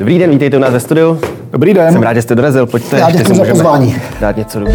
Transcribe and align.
Dobrý 0.00 0.18
den, 0.18 0.30
vítejte 0.30 0.56
u 0.56 0.60
nás 0.60 0.72
ve 0.72 0.80
studiu. 0.80 1.20
Dobrý 1.52 1.74
den. 1.74 1.92
Jsem 1.92 2.02
rád, 2.02 2.14
že 2.14 2.22
jste 2.22 2.34
dorazil, 2.34 2.66
pojďte. 2.66 2.98
Já 2.98 3.10
děkuji 3.10 3.34
za 3.34 3.44
pozvání. 3.44 3.96
Dát 4.20 4.36
něco 4.36 4.58
dobrý. 4.58 4.74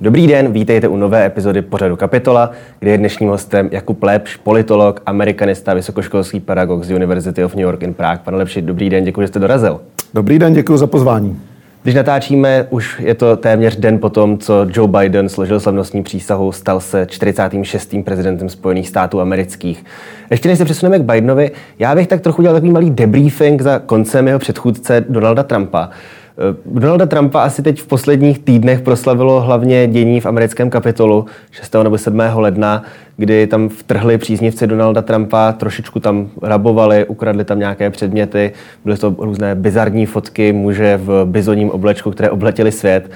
Dobrý 0.00 0.26
den, 0.26 0.52
vítejte 0.52 0.88
u 0.88 0.96
nové 0.96 1.26
epizody 1.26 1.62
pořadu 1.62 1.96
Kapitola, 1.96 2.50
kde 2.78 2.90
je 2.90 2.98
dnešním 2.98 3.28
hostem 3.28 3.68
Jakub 3.72 4.02
Lepš, 4.02 4.36
politolog, 4.36 5.02
amerikanista, 5.06 5.74
vysokoškolský 5.74 6.40
pedagog 6.40 6.84
z 6.84 6.90
University 6.90 7.44
of 7.44 7.54
New 7.54 7.62
York 7.62 7.82
in 7.82 7.94
Prague. 7.94 8.24
Pane 8.24 8.36
Lepši, 8.36 8.62
dobrý 8.62 8.90
den, 8.90 9.04
děkuji, 9.04 9.20
že 9.20 9.28
jste 9.28 9.38
dorazil. 9.38 9.80
Dobrý 10.14 10.38
den, 10.38 10.54
děkuji 10.54 10.76
za 10.76 10.86
pozvání. 10.86 11.40
Když 11.82 11.94
natáčíme, 11.94 12.66
už 12.70 13.00
je 13.00 13.14
to 13.14 13.36
téměř 13.36 13.76
den 13.76 13.98
po 13.98 14.10
tom, 14.10 14.38
co 14.38 14.66
Joe 14.72 14.88
Biden 14.88 15.28
složil 15.28 15.60
slavnostní 15.60 16.02
přísahu, 16.02 16.52
stal 16.52 16.80
se 16.80 17.06
46. 17.10 17.94
prezidentem 18.04 18.48
Spojených 18.48 18.88
států 18.88 19.20
amerických. 19.20 19.84
Ještě 20.30 20.48
než 20.48 20.58
se 20.58 20.64
přesuneme 20.64 20.98
k 20.98 21.02
Bidenovi, 21.02 21.50
já 21.78 21.94
bych 21.94 22.06
tak 22.08 22.20
trochu 22.20 22.42
dělal 22.42 22.56
takový 22.56 22.72
malý 22.72 22.90
debriefing 22.90 23.62
za 23.62 23.78
koncem 23.78 24.26
jeho 24.26 24.38
předchůdce 24.38 25.04
Donalda 25.08 25.42
Trumpa. 25.42 25.90
Eh, 26.38 26.56
Donalda 26.66 27.06
Trumpa 27.06 27.42
asi 27.42 27.62
teď 27.62 27.80
v 27.80 27.86
posledních 27.86 28.38
týdnech 28.38 28.80
proslavilo 28.80 29.40
hlavně 29.40 29.86
dění 29.86 30.20
v 30.20 30.26
americkém 30.26 30.70
kapitolu 30.70 31.26
6. 31.50 31.74
nebo 31.82 31.98
7. 31.98 32.20
ledna, 32.34 32.82
kdy 33.16 33.46
tam 33.46 33.68
vtrhli 33.68 34.18
příznivci 34.18 34.66
Donalda 34.66 35.02
Trumpa, 35.02 35.52
trošičku 35.52 36.00
tam 36.00 36.28
rabovali, 36.42 37.04
ukradli 37.06 37.44
tam 37.44 37.58
nějaké 37.58 37.90
předměty, 37.90 38.52
byly 38.84 38.96
to 38.96 39.14
různé 39.18 39.54
bizarní 39.54 40.06
fotky 40.06 40.52
muže 40.52 40.96
v 41.02 41.24
bizoním 41.24 41.70
oblečku, 41.70 42.10
které 42.10 42.30
obletěly 42.30 42.72
svět. 42.72 43.10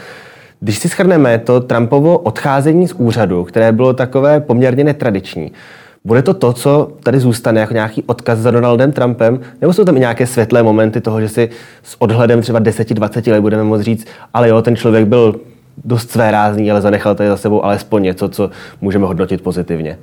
Když 0.60 0.78
si 0.78 0.88
schrneme 0.88 1.38
to 1.38 1.60
Trumpovo 1.60 2.18
odcházení 2.18 2.88
z 2.88 2.92
úřadu, 2.92 3.44
které 3.44 3.72
bylo 3.72 3.92
takové 3.92 4.41
poměrně 4.41 4.84
netradiční, 4.84 5.52
bude 6.05 6.23
to 6.23 6.34
to, 6.34 6.52
co 6.52 6.92
tady 7.02 7.20
zůstane 7.20 7.61
jako 7.61 7.74
nějaký 7.74 8.03
odkaz 8.03 8.39
za 8.39 8.50
Donaldem 8.50 8.92
Trumpem, 8.92 9.41
nebo 9.61 9.72
jsou 9.72 9.84
tam 9.84 9.97
i 9.97 10.00
nějaké 10.00 10.27
světlé 10.27 10.62
momenty 10.62 11.00
toho, 11.00 11.20
že 11.20 11.28
si 11.28 11.50
s 11.83 11.97
odhledem 12.03 12.42
třeba 12.42 12.61
10-20 12.61 13.33
let 13.33 13.41
budeme 13.41 13.64
moct 13.64 13.81
říct, 13.81 14.06
ale 14.34 14.48
jo, 14.48 14.62
ten 14.62 14.77
člověk 14.77 15.06
byl 15.06 15.41
dost 15.84 16.11
své 16.11 16.31
rázný, 16.31 16.70
ale 16.70 16.81
zanechal 16.81 17.14
tady 17.14 17.28
za 17.28 17.36
sebou 17.36 17.64
alespoň 17.64 18.03
něco, 18.03 18.28
co 18.28 18.50
můžeme 18.81 19.06
hodnotit 19.06 19.42
pozitivně. 19.42 19.98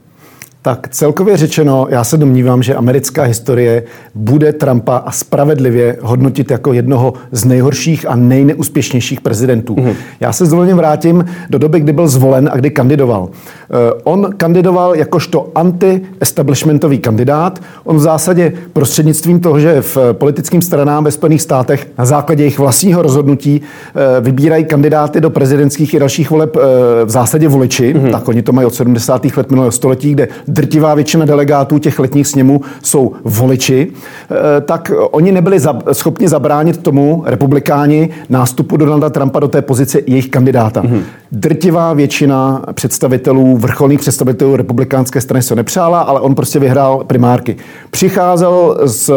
Tak 0.62 0.88
celkově 0.88 1.38
řečeno, 1.38 1.88
já 1.90 2.04
se 2.04 2.18
domnívám, 2.18 2.64
že 2.64 2.76
americká 2.76 3.24
historie 3.24 3.84
bude 4.16 4.54
Trumpa 4.54 4.98
a 4.98 5.12
spravedlivě 5.12 5.98
hodnotit 6.02 6.52
jako 6.52 6.74
jednoho 6.74 7.14
z 7.32 7.46
nejhorších 7.46 8.10
a 8.10 8.16
nejneúspěšnějších 8.16 9.22
prezidentů. 9.22 9.76
Mm. 9.80 9.94
Já 10.20 10.34
se 10.34 10.46
s 10.46 10.50
dovolením 10.50 10.78
vrátím 10.78 11.26
do 11.50 11.58
doby, 11.58 11.80
kdy 11.80 11.94
byl 11.94 12.08
zvolen 12.08 12.50
a 12.54 12.58
kdy 12.58 12.70
kandidoval. 12.70 13.30
Eh, 13.30 14.02
on 14.04 14.30
kandidoval 14.38 14.96
jakožto 14.96 15.52
anti-establishmentový 15.56 17.00
kandidát. 17.00 17.62
On 17.84 17.96
v 17.96 18.00
zásadě 18.00 18.54
prostřednictvím 18.74 19.40
toho, 19.40 19.60
že 19.60 19.82
v 19.82 19.98
politickým 20.12 20.62
stranám 20.62 21.04
ve 21.04 21.12
Spojených 21.12 21.42
státech 21.42 21.88
na 21.98 22.06
základě 22.06 22.44
jejich 22.44 22.60
vlastního 22.60 23.02
rozhodnutí 23.02 23.62
eh, 23.62 24.22
vybírají 24.22 24.66
kandidáty 24.66 25.22
do 25.22 25.30
prezidentských 25.30 25.94
i 25.94 26.00
dalších 26.00 26.30
voleb 26.30 26.58
eh, 26.58 27.06
v 27.06 27.10
zásadě 27.10 27.48
voliči, 27.48 27.94
mm. 27.94 28.12
tak 28.12 28.28
oni 28.28 28.42
to 28.42 28.52
mají 28.52 28.68
od 28.68 28.74
70. 28.74 29.26
let 29.38 29.50
minulého 29.50 29.72
století, 29.72 30.12
kde 30.12 30.28
drtivá 30.50 30.96
většina 30.96 31.26
delegátů 31.26 31.78
těch 31.78 32.00
letních 32.00 32.28
sněmů 32.28 32.62
jsou 32.84 33.12
voliči, 33.24 33.88
eh, 34.32 34.62
tak 34.62 34.92
oni 35.12 35.32
nebyli 35.32 35.60
schopni 35.92 36.28
zabránit 36.28 36.78
tomu, 36.78 37.24
republikáni, 37.26 38.10
nástupu 38.30 38.78
Donalda 38.78 39.10
Trumpa 39.10 39.40
do 39.40 39.48
té 39.48 39.62
pozice 39.62 40.00
jejich 40.08 40.30
kandidáta. 40.30 40.82
Mm-hmm. 40.82 41.02
Drtivá 41.32 41.94
většina 41.94 42.62
představitelů, 42.74 43.58
vrcholných 43.58 44.00
představitelů 44.00 44.56
republikánské 44.56 45.22
strany 45.22 45.42
se 45.42 45.56
nepřála, 45.56 46.02
ale 46.02 46.20
on 46.20 46.36
prostě 46.36 46.60
vyhrál 46.60 47.04
primárky. 47.08 47.56
Přicházel 47.92 48.78
s, 48.86 49.14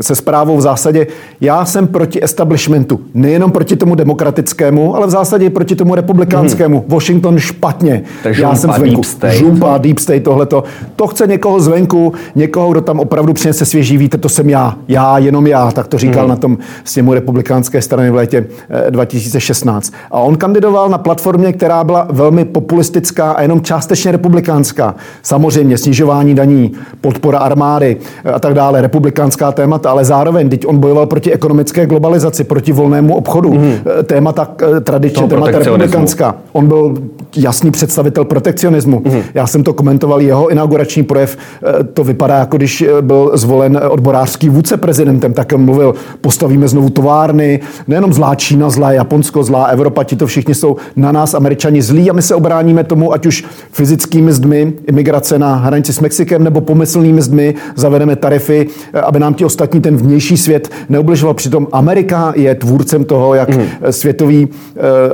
se 0.00 0.14
zprávou 0.14 0.56
v 0.56 0.60
zásadě, 0.60 1.06
já 1.40 1.64
jsem 1.64 1.86
proti 1.86 2.24
establishmentu, 2.24 3.00
nejenom 3.14 3.50
proti 3.50 3.76
tomu 3.76 3.94
demokratickému, 3.94 4.96
ale 4.96 5.06
v 5.06 5.10
zásadě 5.10 5.46
i 5.46 5.50
proti 5.50 5.76
tomu 5.76 5.94
republikánskému. 5.94 6.78
Mm-hmm. 6.78 6.92
Washington 6.92 7.38
špatně. 7.38 8.02
Takže 8.22 8.42
já 8.42 8.54
jsem 8.54 8.72
zvenku. 8.72 8.94
Deep 8.94 9.04
state. 9.04 9.34
Žumpa, 9.34 9.78
deep 9.78 9.98
state, 9.98 10.22
tohleto 10.22 10.57
to, 10.62 10.64
to 10.96 11.06
chce 11.06 11.26
někoho 11.26 11.60
zvenku, 11.60 12.12
někoho, 12.34 12.70
kdo 12.70 12.80
tam 12.80 13.00
opravdu 13.00 13.32
přinese 13.32 13.64
svěží 13.64 13.96
vítr, 13.96 14.18
to 14.18 14.28
jsem 14.28 14.50
já. 14.50 14.76
Já, 14.88 15.18
jenom 15.18 15.46
já, 15.46 15.70
tak 15.70 15.88
to 15.88 15.98
říkal 15.98 16.22
hmm. 16.22 16.30
na 16.30 16.36
tom 16.36 16.58
sněmu 16.84 17.14
republikánské 17.14 17.82
strany 17.82 18.10
v 18.10 18.14
létě 18.14 18.46
2016. 18.90 19.92
Eh, 19.94 19.96
a 20.10 20.18
on 20.18 20.36
kandidoval 20.36 20.88
na 20.88 20.98
platformě, 20.98 21.52
která 21.52 21.84
byla 21.84 22.06
velmi 22.10 22.44
populistická 22.44 23.32
a 23.32 23.42
jenom 23.42 23.60
částečně 23.60 24.12
republikánská. 24.12 24.94
Samozřejmě 25.22 25.78
snižování 25.78 26.34
daní, 26.34 26.72
podpora 27.00 27.38
armády 27.38 27.96
eh, 28.24 28.32
a 28.32 28.38
tak 28.38 28.54
dále, 28.54 28.82
republikánská 28.82 29.52
témata, 29.52 29.90
ale 29.90 30.04
zároveň, 30.04 30.48
teď 30.48 30.66
on 30.66 30.78
bojoval 30.78 31.06
proti 31.06 31.32
ekonomické 31.32 31.86
globalizaci, 31.86 32.44
proti 32.44 32.72
volnému 32.72 33.16
obchodu, 33.16 33.50
hmm. 33.50 33.74
témata 34.04 34.48
tradičně, 34.80 35.26
témata 35.26 35.58
republikánská. 35.58 36.34
On 36.52 36.66
byl 36.66 36.94
jasný 37.36 37.70
představitel 37.70 38.24
protekcionismu. 38.24 39.02
Hmm. 39.06 39.22
Já 39.34 39.46
jsem 39.46 39.64
to 39.64 39.72
komentoval 39.72 40.20
jeho 40.20 40.47
inaugurační 40.50 41.02
projev 41.02 41.36
eh, 41.36 41.84
to 41.84 42.04
vypadá, 42.04 42.38
jako 42.38 42.56
když 42.56 42.82
eh, 42.82 43.02
byl 43.02 43.30
zvolen 43.34 43.80
odborářský 43.88 44.48
vůdce 44.48 44.76
prezidentem, 44.76 45.32
tak 45.32 45.52
on 45.52 45.64
mluvil, 45.64 45.94
postavíme 46.20 46.68
znovu 46.68 46.90
továrny, 46.90 47.60
nejenom 47.88 48.12
zlá 48.12 48.34
Čína, 48.34 48.70
zlá 48.70 48.92
Japonsko, 48.92 49.42
zlá 49.42 49.64
Evropa, 49.64 50.04
ti 50.04 50.16
to 50.16 50.26
všichni 50.26 50.54
jsou 50.54 50.76
na 50.96 51.12
nás, 51.12 51.34
američani, 51.34 51.82
zlí 51.82 52.10
a 52.10 52.12
my 52.12 52.22
se 52.22 52.34
obráníme 52.34 52.84
tomu, 52.84 53.12
ať 53.12 53.26
už 53.26 53.44
fyzickými 53.72 54.32
zdmi, 54.32 54.72
imigrace 54.86 55.38
na 55.38 55.54
hranici 55.54 55.92
s 55.92 56.00
Mexikem, 56.00 56.44
nebo 56.44 56.60
pomyslnými 56.60 57.22
zdmi, 57.22 57.54
zavedeme 57.76 58.16
tarify, 58.16 58.66
eh, 58.92 59.00
aby 59.00 59.20
nám 59.20 59.34
ti 59.34 59.44
ostatní 59.44 59.80
ten 59.80 59.96
vnější 59.96 60.36
svět 60.36 60.68
neubližoval. 60.88 61.34
Přitom 61.34 61.66
Amerika 61.72 62.32
je 62.36 62.54
tvůrcem 62.54 63.04
toho, 63.04 63.34
jak 63.34 63.56
mm. 63.56 63.62
světový 63.90 64.48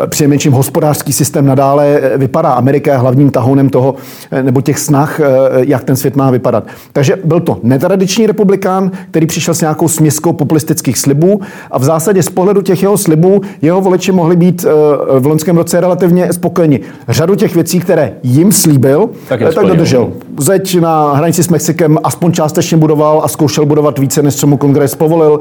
přinejmenším 0.07 0.53
hospodářský 0.53 1.13
systém 1.13 1.47
nadále 1.47 2.01
vypadá. 2.17 2.53
Amerika 2.53 2.93
je 2.93 2.99
hlavním 2.99 3.31
tahounem 3.31 3.69
toho, 3.69 3.95
nebo 4.43 4.61
těch 4.61 4.79
snah 4.79 5.21
Eh, 5.21 5.24
jak 5.57 5.85
ten 5.85 5.97
svět 5.97 6.17
má 6.17 6.31
vypadat. 6.31 6.65
Takže 6.93 7.17
byl 7.25 7.41
to 7.41 7.59
netradiční 7.63 8.27
republikán, 8.27 8.91
který 9.11 9.27
přišel 9.27 9.55
s 9.55 9.61
nějakou 9.61 9.89
směskou 9.89 10.33
populistických 10.33 10.99
slibů 10.99 11.41
a 11.71 11.79
v 11.79 11.85
zásadě 11.85 12.23
z 12.23 12.29
pohledu 12.29 12.63
těch 12.63 12.83
jeho 12.83 12.99
slibů 12.99 13.41
jeho 13.63 13.81
voliči 13.81 14.13
mohli 14.13 14.37
být 14.37 14.67
eh, 14.69 15.21
v 15.21 15.27
loňském 15.27 15.57
roce 15.57 15.81
relativně 15.81 16.33
spokojeni. 16.33 16.81
Řadu 17.09 17.35
těch 17.35 17.55
věcí, 17.55 17.81
které 17.81 18.13
jim 18.23 18.53
slíbil, 18.53 19.09
tak, 19.29 19.43
eh, 19.43 19.53
tak 19.53 19.67
dodržel. 19.67 20.13
Zeď 20.39 20.81
na 20.81 21.13
hranici 21.13 21.43
s 21.43 21.49
Mexikem 21.49 21.99
aspoň 22.05 22.33
částečně 22.33 22.77
budoval 22.77 23.21
a 23.25 23.29
zkoušel 23.29 23.67
budovat 23.67 23.99
více, 23.99 24.23
než 24.23 24.37
co 24.37 24.47
mu 24.47 24.57
kongres 24.57 24.95
povolil. 24.95 25.41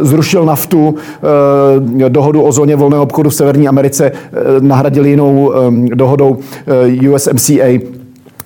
Zrušil 0.00 0.44
naftu, 0.44 0.94
dohodu 2.08 2.42
o 2.42 2.52
zóně 2.52 2.76
volného 2.76 3.02
obchodu 3.02 3.30
v 3.30 3.34
Severní 3.34 3.68
Americe 3.68 4.12
nahradil 4.60 5.06
jinou 5.06 5.52
dohodou 5.94 6.36
USMCA 7.14 7.99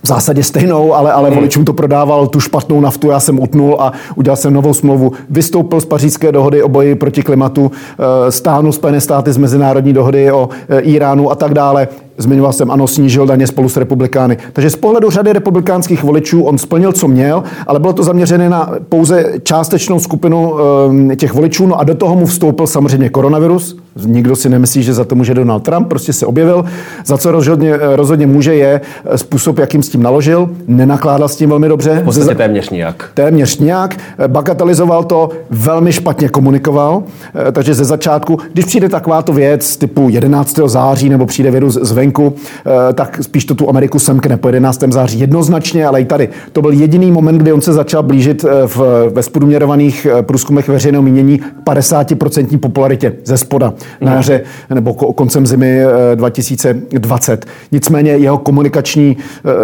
v 0.04 0.06
zásadě 0.06 0.42
stejnou, 0.42 0.94
ale, 0.94 1.12
ale 1.12 1.28
hmm. 1.28 1.36
voličům 1.36 1.64
to 1.64 1.72
prodával 1.72 2.26
tu 2.26 2.40
špatnou 2.40 2.80
naftu, 2.80 3.10
já 3.10 3.20
jsem 3.20 3.40
utnul 3.40 3.76
a 3.78 3.92
udělal 4.14 4.36
jsem 4.36 4.52
novou 4.52 4.74
smlouvu. 4.74 5.12
Vystoupil 5.30 5.80
z 5.80 5.84
pařížské 5.84 6.32
dohody 6.32 6.62
o 6.62 6.68
boji 6.68 6.94
proti 6.94 7.22
klimatu, 7.22 7.70
eh, 7.72 8.32
stáhnul 8.32 8.72
Spojené 8.72 9.00
státy 9.00 9.32
z 9.32 9.36
mezinárodní 9.36 9.92
dohody 9.92 10.32
o 10.32 10.48
eh, 10.68 10.80
Iránu 10.80 11.30
a 11.30 11.34
tak 11.34 11.54
dále. 11.54 11.88
Zmiňoval 12.18 12.52
jsem, 12.52 12.70
ano, 12.70 12.86
snížil 12.86 13.26
daně 13.26 13.46
spolu 13.46 13.68
s 13.68 13.76
republikány. 13.76 14.36
Takže 14.52 14.70
z 14.70 14.76
pohledu 14.76 15.10
řady 15.10 15.32
republikánských 15.32 16.02
voličů 16.02 16.42
on 16.42 16.58
splnil, 16.58 16.92
co 16.92 17.08
měl, 17.08 17.42
ale 17.66 17.80
bylo 17.80 17.92
to 17.92 18.02
zaměřené 18.02 18.48
na 18.48 18.70
pouze 18.88 19.32
částečnou 19.42 20.00
skupinu 20.00 20.52
um, 20.52 21.16
těch 21.16 21.34
voličů. 21.34 21.66
No 21.66 21.80
a 21.80 21.84
do 21.84 21.94
toho 21.94 22.14
mu 22.14 22.26
vstoupil 22.26 22.66
samozřejmě 22.66 23.08
koronavirus. 23.08 23.83
Nikdo 23.96 24.36
si 24.36 24.48
nemyslí, 24.48 24.82
že 24.82 24.94
za 24.94 25.04
to 25.04 25.14
může 25.14 25.34
Donald 25.34 25.60
Trump, 25.60 25.88
prostě 25.88 26.12
se 26.12 26.26
objevil. 26.26 26.64
Za 27.04 27.18
co 27.18 27.32
rozhodně, 27.32 27.76
rozhodně 27.76 28.26
může 28.26 28.54
je 28.54 28.80
způsob, 29.16 29.58
jakým 29.58 29.82
s 29.82 29.88
tím 29.88 30.02
naložil. 30.02 30.50
Nenakládal 30.68 31.28
s 31.28 31.36
tím 31.36 31.50
velmi 31.50 31.68
dobře. 31.68 32.00
V 32.00 32.04
podstatě 32.04 32.34
téměř 32.34 32.70
nijak. 32.70 33.10
Téměř 33.14 33.58
nijak. 33.58 33.96
Bagatelizoval 34.26 35.04
to, 35.04 35.28
velmi 35.50 35.92
špatně 35.92 36.28
komunikoval. 36.28 37.02
Eh, 37.48 37.52
takže 37.52 37.74
ze 37.74 37.84
začátku, 37.84 38.38
když 38.52 38.64
přijde 38.64 38.88
takováto 38.88 39.32
věc 39.32 39.76
typu 39.76 40.08
11. 40.08 40.68
září 40.68 41.08
nebo 41.08 41.26
přijde 41.26 41.50
virus 41.50 41.78
z 41.82 41.92
venku, 41.92 42.34
eh, 42.66 42.92
tak 42.92 43.18
spíš 43.22 43.44
to 43.44 43.54
tu 43.54 43.68
Ameriku 43.68 43.98
semkne 43.98 44.36
po 44.36 44.48
11. 44.48 44.92
září 44.92 45.20
jednoznačně, 45.20 45.86
ale 45.86 46.00
i 46.00 46.04
tady. 46.04 46.28
To 46.52 46.62
byl 46.62 46.70
jediný 46.70 47.10
moment, 47.10 47.38
kdy 47.38 47.52
on 47.52 47.60
se 47.60 47.72
začal 47.72 48.02
blížit 48.02 48.44
eh, 48.44 48.66
v, 48.66 49.10
ve 49.14 49.22
spodměrovaných 49.22 50.06
eh, 50.06 50.22
průzkumech 50.22 50.68
veřejného 50.68 51.02
mínění 51.02 51.40
50% 51.66 52.58
popularitě 52.58 53.12
ze 53.24 53.36
spoda 53.36 53.74
na 54.00 54.14
jaře 54.14 54.40
nebo 54.74 54.94
koncem 54.94 55.46
zimy 55.46 55.80
2020. 56.14 57.46
Nicméně 57.72 58.10
jeho 58.10 58.38
komunikační 58.38 59.16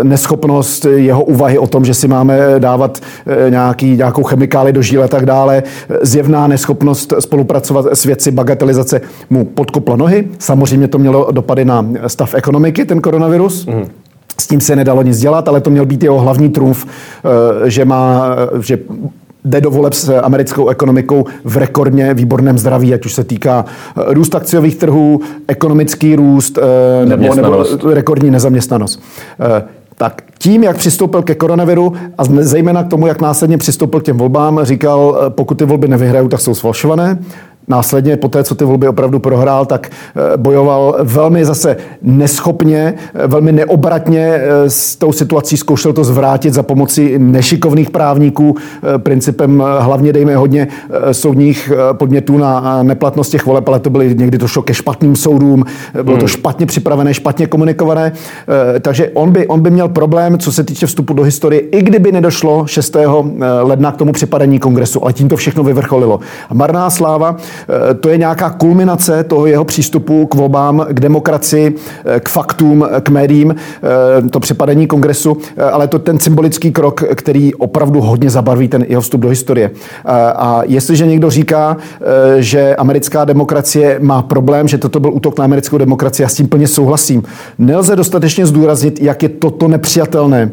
neschopnost, 0.03 0.85
jeho 0.85 1.25
úvahy 1.25 1.59
o 1.59 1.67
tom, 1.67 1.85
že 1.85 1.95
si 1.95 2.09
máme 2.09 2.39
dávat 2.59 2.99
nějaký, 3.49 3.97
nějakou 3.97 4.23
chemikáli 4.23 4.73
do 4.73 4.83
žíle 4.83 5.05
a 5.05 5.09
tak 5.09 5.27
dále, 5.27 5.63
zjevná 6.03 6.47
neschopnost 6.47 7.13
spolupracovat 7.21 7.87
s 7.93 8.05
věci, 8.05 8.31
bagatelizace 8.31 9.01
mu 9.31 9.45
podkopla 9.45 9.97
nohy. 9.97 10.29
Samozřejmě 10.39 10.89
to 10.89 10.99
mělo 10.99 11.29
dopady 11.33 11.65
na 11.65 11.87
stav 12.07 12.31
stav 12.31 12.39
ekonomiky, 12.39 12.85
ten 12.85 13.01
koronavirus. 13.01 13.67
Mm. 13.67 13.87
S 14.39 14.47
tím 14.47 14.61
se 14.61 14.77
nedalo 14.77 15.03
nic 15.03 15.19
dělat, 15.19 15.49
ale 15.49 15.61
to 15.61 15.71
měl 15.71 15.87
být 15.87 16.03
jeho 16.03 16.19
hlavní 16.19 16.49
trumf, 16.49 16.87
že 17.65 17.85
má, 17.85 18.37
že 18.63 18.79
jde 19.45 19.61
do 19.61 19.71
voleb 19.71 19.93
s 19.93 20.19
americkou 20.19 20.69
ekonomikou 20.69 21.25
v 21.45 21.57
rekordně 21.57 22.15
výborném 22.15 22.59
zdraví, 22.59 22.95
ať 22.95 23.07
už 23.07 23.15
se 23.15 23.25
týká 23.25 23.65
eh, 23.65 24.03
růst 24.07 24.35
akciových 24.35 24.77
trhů, 24.77 25.21
ekonomický 25.49 26.17
růst 26.17 26.59
eh, 26.59 27.07
nebo, 27.07 27.35
nebo 27.35 27.65
rekordní 27.91 28.31
nezaměstnanost. 28.31 29.03
Eh, 29.41 29.63
tak 29.97 30.23
tím, 30.39 30.63
jak 30.63 30.77
přistoupil 30.77 31.23
ke 31.23 31.35
koronaviru 31.35 31.93
a 32.19 32.25
zejména 32.25 32.85
k 32.85 32.89
tomu, 32.89 33.07
jak 33.07 33.21
následně 33.21 33.59
přistoupil 33.59 34.01
k 34.01 34.05
těm 34.05 34.19
volbám, 34.19 34.61
říkal, 34.63 35.21
pokud 35.29 35.55
ty 35.55 35.65
volby 35.65 35.89
nevyhrajou, 35.89 36.29
tak 36.29 36.41
jsou 36.41 36.55
sfalšované. 36.55 37.19
Následně, 37.71 38.17
po 38.17 38.29
té, 38.29 38.45
co 38.45 38.55
ty 38.55 38.65
volby 38.65 38.89
opravdu 38.89 39.19
prohrál, 39.19 39.67
tak 39.67 39.91
eh, 39.91 40.37
bojoval 40.37 40.97
velmi 41.03 41.45
zase 41.45 41.77
neschopně, 42.03 42.95
eh, 43.15 43.27
velmi 43.27 43.53
neobratně 43.53 44.21
eh, 44.21 44.71
s 44.71 44.97
tou 44.97 45.13
situací, 45.13 45.57
zkoušel 45.57 45.93
to 45.93 46.05
zvrátit 46.05 46.55
za 46.55 46.63
pomoci 46.63 47.19
nešikovných 47.19 47.91
právníků, 47.91 48.57
principem 48.99 49.65
hlavně 49.79 50.13
dejme 50.13 50.37
hodně 50.37 50.69
soudních 51.13 51.73
podnětů 51.93 52.39
na 52.39 52.83
neplatnost 52.83 53.31
těch 53.31 53.47
voleb, 53.47 53.69
ale 53.69 53.81
to 53.81 53.91
byly 53.91 54.15
někdy 54.15 54.39
to 54.39 54.49
šlo 54.49 54.63
ke 54.63 54.75
špatným 54.75 55.17
soudům, 55.17 55.65
bylo 56.03 56.17
to 56.17 56.25
hmm. 56.25 56.29
špatně 56.29 56.67
připravené, 56.67 57.15
špatně 57.15 57.47
komunikované, 57.47 58.13
takže 58.81 59.09
on 59.09 59.31
by, 59.31 59.47
on 59.47 59.61
by 59.61 59.71
měl 59.71 59.89
problém, 59.89 60.39
co 60.39 60.53
se 60.53 60.65
týče 60.65 60.87
vstupu 60.87 61.13
do 61.13 61.23
historie, 61.23 61.61
i 61.61 61.83
kdyby 61.83 62.13
nedošlo 62.13 62.67
6. 62.67 62.97
ledna 63.63 63.93
k 63.93 63.97
tomu 63.97 64.13
připadení 64.13 64.59
kongresu, 64.59 65.05
ale 65.05 65.13
tím 65.13 65.29
to 65.29 65.37
všechno 65.37 65.65
vyvrcholilo. 65.65 66.21
A 66.51 66.55
marná 66.55 66.91
sláva, 66.91 67.37
to 68.01 68.09
je 68.09 68.19
nějaká 68.19 68.51
kulminace 68.51 69.25
toho 69.25 69.47
jeho 69.47 69.65
přístupu 69.65 70.27
k 70.27 70.35
volbám, 70.35 70.87
k 70.91 71.01
demokracii, 71.01 71.75
eh, 72.05 72.21
k 72.21 72.29
faktům, 72.29 72.87
k 73.03 73.09
médiím, 73.09 73.55
eh, 73.55 74.29
to 74.29 74.41
připadení 74.41 74.87
kongresu, 74.87 75.37
ale 75.73 75.89
to 75.89 75.99
ten 75.99 76.19
symbolický 76.19 76.73
krok, 76.73 77.05
který 77.15 77.55
opravdu 77.55 78.01
hodně 78.01 78.31
zabarví 78.31 78.69
ten 78.69 78.85
jeho 78.89 79.03
vstup 79.03 79.21
do 79.21 79.29
historie. 79.29 79.71
A 80.05 80.61
jestliže 80.67 81.07
někdo 81.07 81.31
říká, 81.31 81.77
že 82.39 82.77
americká 82.77 83.25
demokracie 83.25 83.99
má 84.01 84.23
problém, 84.23 84.69
že 84.69 84.79
toto 84.79 85.01
byl 85.01 85.13
útok 85.13 85.39
na 85.39 85.45
americkou 85.45 85.79
demokracii, 85.79 86.25
já 86.25 86.29
s 86.29 86.35
tím 86.35 86.49
plně 86.49 86.69
souhlasím. 86.69 87.23
Nelze 87.59 87.97
dostatečně 87.97 88.47
zdůraznit, 88.47 89.03
jak 89.03 89.23
je 89.23 89.29
toto 89.29 89.69
nepřijatelné, 89.69 90.51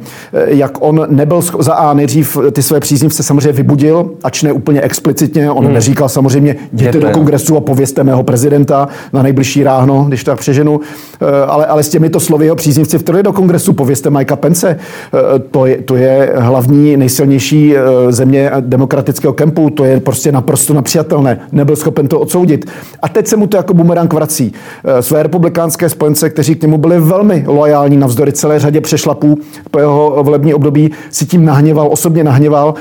jak 0.48 0.78
on 0.80 1.06
nebyl 1.10 1.42
za 1.42 1.74
A 1.74 1.94
nejdřív 1.94 2.38
ty 2.52 2.64
své 2.64 2.80
příznivce 2.80 3.24
samozřejmě 3.24 3.52
vybudil, 3.52 4.12
ač 4.24 4.44
ne 4.44 4.52
úplně 4.52 4.82
explicitně, 4.82 5.52
on 5.52 5.66
hmm. 5.66 5.74
neříkal 5.74 6.10
samozřejmě, 6.10 6.56
jděte 6.74 6.97
do 7.00 7.10
kongresu 7.10 7.58
a 7.58 7.62
pověste 7.62 8.04
mého 8.04 8.24
prezidenta 8.24 8.88
na 9.14 9.22
nejbližší 9.22 9.64
ráno, 9.64 10.06
když 10.08 10.24
tak 10.24 10.40
přeženu, 10.40 10.80
eh, 11.22 11.46
ale, 11.48 11.66
ale 11.66 11.84
s 11.84 11.90
těmito 11.90 12.20
slovy 12.20 12.46
jeho 12.46 12.56
příznivci 12.56 12.98
vtrhli 12.98 13.24
do 13.24 13.34
kongresu, 13.34 13.74
pověste 13.74 14.10
Majka 14.10 14.36
Pence. 14.36 14.70
Eh, 14.78 15.40
to 15.40 15.66
je, 15.66 15.78
to 15.78 15.96
je 15.96 16.34
hlavní, 16.36 16.98
nejsilnější 16.98 17.76
eh, 17.78 17.82
země 18.10 18.52
demokratického 18.60 19.34
kempu, 19.34 19.70
to 19.70 19.86
je 19.86 20.00
prostě 20.00 20.32
naprosto 20.32 20.74
napřijatelné. 20.74 21.40
Nebyl 21.52 21.76
schopen 21.76 22.08
to 22.08 22.20
odsoudit. 22.20 22.66
A 23.02 23.10
teď 23.10 23.28
se 23.28 23.36
mu 23.36 23.48
to 23.48 23.58
jako 23.58 23.74
bumerang 23.74 24.14
vrací. 24.14 24.54
Své 25.00 25.24
republikánské 25.24 25.90
spojence, 25.90 26.30
kteří 26.30 26.56
k 26.56 26.62
němu 26.62 26.78
byli 26.78 27.00
velmi 27.00 27.44
loajální 27.48 27.98
navzdory 27.98 28.32
celé 28.32 28.60
řadě 28.60 28.82
přešlapů 28.82 29.38
po 29.72 29.80
jeho 29.80 30.24
volební 30.24 30.54
období, 30.54 30.92
si 31.10 31.26
tím 31.26 31.46
nahněval, 31.46 31.88
osobně 31.92 32.24
nahněval. 32.24 32.74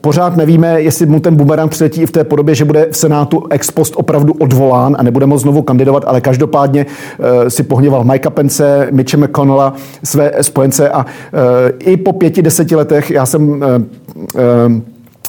Pořád 0.00 0.36
nevíme, 0.36 0.82
jestli 0.82 1.06
mu 1.06 1.20
ten 1.20 1.36
bumerang 1.36 1.70
přiletí 1.70 2.02
i 2.02 2.06
v 2.06 2.10
té 2.10 2.24
podobě, 2.24 2.54
že 2.54 2.64
bude 2.64 2.88
v 2.90 2.96
Senátu 2.96 3.44
ex 3.58 3.70
post 3.70 3.94
opravdu 3.96 4.32
odvolán 4.32 4.96
a 4.98 5.02
nebude 5.02 5.26
moct 5.26 5.42
znovu 5.42 5.62
kandidovat, 5.62 6.04
ale 6.06 6.20
každopádně 6.20 6.86
uh, 6.86 7.26
si 7.48 7.62
pohněval 7.62 8.04
Mike 8.04 8.30
Pence, 8.30 8.88
Mitche 8.90 9.16
McConnella, 9.16 9.72
své 10.04 10.32
spojence 10.40 10.90
a 10.90 10.98
uh, 10.98 11.04
i 11.78 11.96
po 11.96 12.12
pěti, 12.12 12.42
deseti 12.42 12.76
letech 12.76 13.10
já 13.10 13.26
jsem 13.26 13.50
uh, 13.50 13.58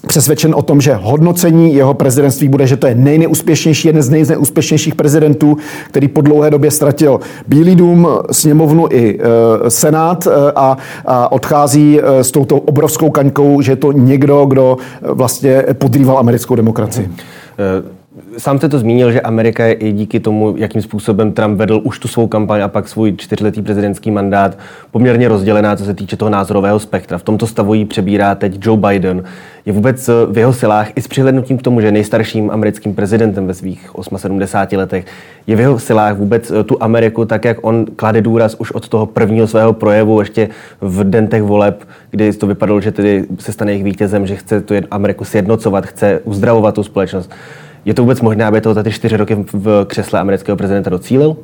přesvědčen 0.08 0.56
o 0.56 0.62
tom, 0.62 0.82
že 0.82 0.94
hodnocení 0.94 1.76
jeho 1.76 1.94
prezidentství 1.94 2.50
bude, 2.50 2.68
že 2.68 2.78
to 2.78 2.88
je 2.88 2.96
nejneúspěšnější, 2.96 3.88
jeden 3.88 4.02
z 4.02 4.10
nejneúspěšnějších 4.10 4.96
prezidentů, 4.96 5.58
který 5.88 6.08
po 6.08 6.22
dlouhé 6.22 6.50
době 6.50 6.72
ztratil 6.72 7.20
Bílý 7.48 7.76
dům, 7.76 8.08
sněmovnu 8.32 8.88
i 8.92 9.20
e, 9.20 9.70
senát 9.70 10.28
e, 10.28 10.52
a, 10.56 10.78
a 11.06 11.32
odchází 11.32 12.00
e, 12.00 12.24
s 12.24 12.32
touto 12.32 12.56
obrovskou 12.56 13.10
kaňkou, 13.10 13.62
že 13.62 13.72
je 13.72 13.76
to 13.76 13.92
někdo, 13.92 14.46
kdo 14.46 14.78
vlastně 15.02 15.64
podrýval 15.74 16.18
americkou 16.18 16.56
demokracii. 16.56 17.06
Hmm. 17.06 17.99
Sám 18.40 18.58
jste 18.58 18.70
to 18.70 18.80
zmínil, 18.80 19.12
že 19.12 19.22
Amerika 19.22 19.66
je 19.66 19.74
i 19.74 19.92
díky 19.92 20.20
tomu, 20.20 20.54
jakým 20.58 20.82
způsobem 20.82 21.32
Trump 21.32 21.58
vedl 21.58 21.82
už 21.84 22.00
tu 22.00 22.08
svou 22.08 22.28
kampaň 22.28 22.62
a 22.62 22.68
pak 22.68 22.88
svůj 22.88 23.16
čtyřletý 23.18 23.62
prezidentský 23.62 24.12
mandát 24.12 24.58
poměrně 24.92 25.28
rozdělená, 25.28 25.76
co 25.76 25.86
se 25.86 25.94
týče 25.94 26.18
toho 26.18 26.30
názorového 26.30 26.80
spektra. 26.80 27.18
V 27.18 27.24
tomto 27.24 27.48
stavu 27.48 27.74
ji 27.74 27.86
přebírá 27.86 28.36
teď 28.36 28.66
Joe 28.66 28.80
Biden. 28.88 29.24
Je 29.66 29.74
vůbec 29.74 30.10
v 30.32 30.38
jeho 30.38 30.54
silách 30.54 30.92
i 30.96 31.02
s 31.02 31.08
přihlednutím 31.08 31.58
k 31.58 31.62
tomu, 31.62 31.82
že 31.82 31.92
nejstarším 31.92 32.52
americkým 32.52 32.96
prezidentem 32.96 33.48
ve 33.48 33.54
svých 33.54 33.90
78 34.28 34.78
letech, 34.78 35.06
je 35.48 35.56
v 35.56 35.60
jeho 35.60 35.80
silách 35.80 36.18
vůbec 36.18 36.52
tu 36.66 36.84
Ameriku, 36.84 37.26
tak 37.26 37.46
jak 37.46 37.58
on 37.62 37.86
klade 37.96 38.22
důraz 38.22 38.56
už 38.60 38.72
od 38.72 38.90
toho 38.90 39.06
prvního 39.06 39.48
svého 39.48 39.74
projevu, 39.74 40.20
ještě 40.20 40.50
v 40.82 41.04
den 41.04 41.28
těch 41.28 41.44
voleb, 41.44 41.84
kdy 42.12 42.34
to 42.34 42.48
vypadalo, 42.48 42.82
že 42.82 42.92
tedy 42.92 43.26
se 43.40 43.52
stane 43.52 43.72
jejich 43.72 43.84
vítězem, 43.84 44.28
že 44.28 44.36
chce 44.36 44.62
tu 44.62 44.74
Ameriku 44.92 45.26
sjednocovat, 45.26 45.86
chce 45.86 46.22
uzdravovat 46.24 46.76
tu 46.76 46.84
společnost. 46.84 47.32
Je 47.86 47.94
to 47.94 48.02
vůbec 48.02 48.22
možné, 48.22 48.46
aby 48.46 48.62
to 48.62 48.74
za 48.74 48.84
ty 48.84 48.92
čtyři 48.92 49.18
roky 49.18 49.46
v 49.54 49.86
křesle 49.86 50.20
amerického 50.20 50.58
prezidenta 50.58 50.90
docílil? 50.90 51.38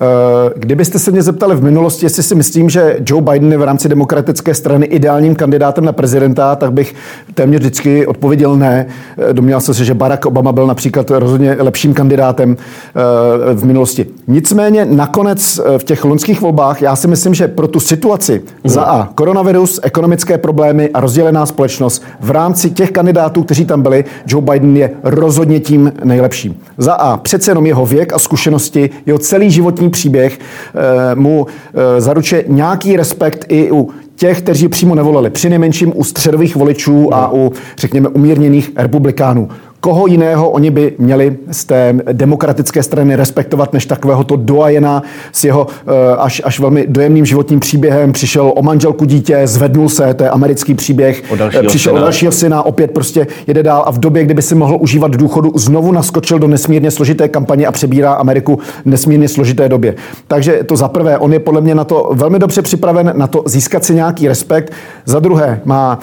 Eh, 0.00 0.52
kdybyste 0.56 0.98
se 0.98 1.10
mě 1.10 1.22
zeptali 1.22 1.56
v 1.56 1.62
minulosti, 1.62 2.06
jestli 2.06 2.22
si 2.22 2.34
myslím, 2.34 2.70
že 2.70 2.96
Joe 3.06 3.22
Biden 3.22 3.52
je 3.52 3.58
v 3.58 3.62
rámci 3.62 3.88
demokratické 3.88 4.54
strany 4.54 4.86
ideálním 4.86 5.34
kandidátem 5.34 5.84
na 5.84 5.92
prezidenta, 5.92 6.56
tak 6.56 6.72
bych 6.72 6.94
téměř 7.34 7.60
vždycky 7.60 8.06
odpověděl 8.06 8.56
ne. 8.56 8.86
Eh, 9.18 9.32
domníval 9.32 9.60
jsem 9.60 9.74
se, 9.74 9.84
že 9.84 9.94
Barack 9.94 10.26
Obama 10.26 10.52
byl 10.52 10.66
například 10.66 11.10
rozhodně 11.10 11.56
lepším 11.60 11.94
kandidátem 11.94 12.56
eh, 12.56 13.54
v 13.54 13.64
minulosti. 13.64 14.06
Nicméně 14.26 14.84
nakonec 14.84 15.60
v 15.78 15.84
těch 15.84 16.04
loňských 16.04 16.40
volbách 16.40 16.82
já 16.82 16.96
si 16.96 17.08
myslím, 17.08 17.34
že 17.34 17.48
pro 17.48 17.68
tu 17.68 17.80
situaci 17.80 18.42
za 18.64 18.82
A 18.82 19.08
koronavirus, 19.14 19.80
ekonomické 19.82 20.38
problémy 20.38 20.90
a 20.94 21.00
rozdělená 21.00 21.46
společnost 21.46 22.02
v 22.20 22.30
rámci 22.30 22.70
těch 22.70 22.90
kandidátů, 22.90 23.42
kteří 23.42 23.64
tam 23.64 23.82
byli, 23.82 24.04
Joe 24.26 24.44
Biden 24.44 24.76
je 24.76 24.90
rozhodně 25.02 25.60
tím 25.60 25.92
nejlepším. 26.04 26.56
Za 26.78 26.94
A 26.94 27.16
přece 27.16 27.50
jenom 27.50 27.66
jeho 27.66 27.86
věk 27.86 28.12
a 28.12 28.18
zkušenosti, 28.18 28.90
jeho 29.06 29.18
celý 29.18 29.50
životní 29.50 29.83
životní 29.84 29.90
příběh 29.90 30.38
eh, 30.38 31.14
mu 31.14 31.46
eh, 31.46 32.00
zaručuje 32.00 32.44
nějaký 32.48 32.96
respekt 32.96 33.44
i 33.48 33.72
u 33.72 33.90
těch, 34.16 34.42
kteří 34.42 34.68
přímo 34.68 34.94
nevolili, 34.94 35.30
při 35.30 35.48
nejmenším 35.48 35.92
u 35.96 36.04
středových 36.04 36.56
voličů 36.56 37.14
a 37.14 37.32
u, 37.32 37.52
řekněme, 37.78 38.08
umírněných 38.08 38.70
republikánů 38.76 39.48
koho 39.84 40.06
jiného 40.06 40.50
oni 40.50 40.70
by 40.70 40.92
měli 40.98 41.36
z 41.50 41.64
té 41.64 41.94
demokratické 42.12 42.82
strany 42.82 43.16
respektovat, 43.16 43.72
než 43.72 43.86
takového 43.86 44.24
to 44.24 44.36
doajena 44.36 45.02
s 45.32 45.44
jeho 45.44 45.66
eh, 45.86 46.16
až, 46.18 46.42
až 46.44 46.60
velmi 46.60 46.86
dojemným 46.88 47.26
životním 47.26 47.60
příběhem. 47.60 48.12
Přišel 48.12 48.52
o 48.56 48.62
manželku 48.62 49.04
dítě, 49.04 49.42
zvednul 49.44 49.88
se, 49.88 50.14
to 50.14 50.24
je 50.24 50.30
americký 50.30 50.74
příběh. 50.74 51.22
O 51.30 51.34
eh, 51.34 51.62
přišel 51.62 51.92
syna. 51.92 52.00
o 52.00 52.04
dalšího 52.04 52.32
syna, 52.32 52.62
opět 52.62 52.90
prostě 52.90 53.26
jede 53.46 53.62
dál 53.62 53.84
a 53.86 53.92
v 53.92 53.98
době, 53.98 54.24
kdyby 54.24 54.42
si 54.42 54.54
mohl 54.54 54.78
užívat 54.80 55.16
důchodu, 55.16 55.52
znovu 55.54 55.92
naskočil 55.92 56.38
do 56.38 56.48
nesmírně 56.48 56.90
složité 56.90 57.28
kampaně 57.28 57.66
a 57.66 57.72
přebírá 57.72 58.12
Ameriku 58.12 58.56
v 58.56 58.86
nesmírně 58.86 59.28
složité 59.28 59.68
době. 59.68 59.94
Takže 60.28 60.60
to 60.66 60.76
za 60.76 60.88
prvé, 60.88 61.18
on 61.18 61.32
je 61.32 61.38
podle 61.38 61.60
mě 61.60 61.74
na 61.74 61.84
to 61.84 62.10
velmi 62.12 62.38
dobře 62.38 62.62
připraven, 62.62 63.12
na 63.16 63.26
to 63.26 63.42
získat 63.46 63.84
si 63.84 63.94
nějaký 63.94 64.28
respekt. 64.28 64.72
Za 65.04 65.20
druhé, 65.20 65.60
má 65.64 65.98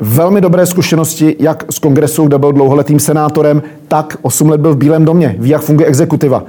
velmi 0.00 0.40
dobré 0.40 0.66
zkušenosti, 0.66 1.36
jak 1.38 1.64
z 1.70 1.78
kongresu, 1.78 2.26
kde 2.26 2.38
byl 2.38 2.52
dlouholetým 2.52 3.00
senátorem, 3.00 3.62
tak 3.88 4.16
8 4.22 4.50
let 4.50 4.60
byl 4.60 4.72
v 4.72 4.76
Bílém 4.76 5.04
domě, 5.04 5.36
ví, 5.38 5.50
jak 5.50 5.62
funguje 5.62 5.88
exekutiva. 5.88 6.44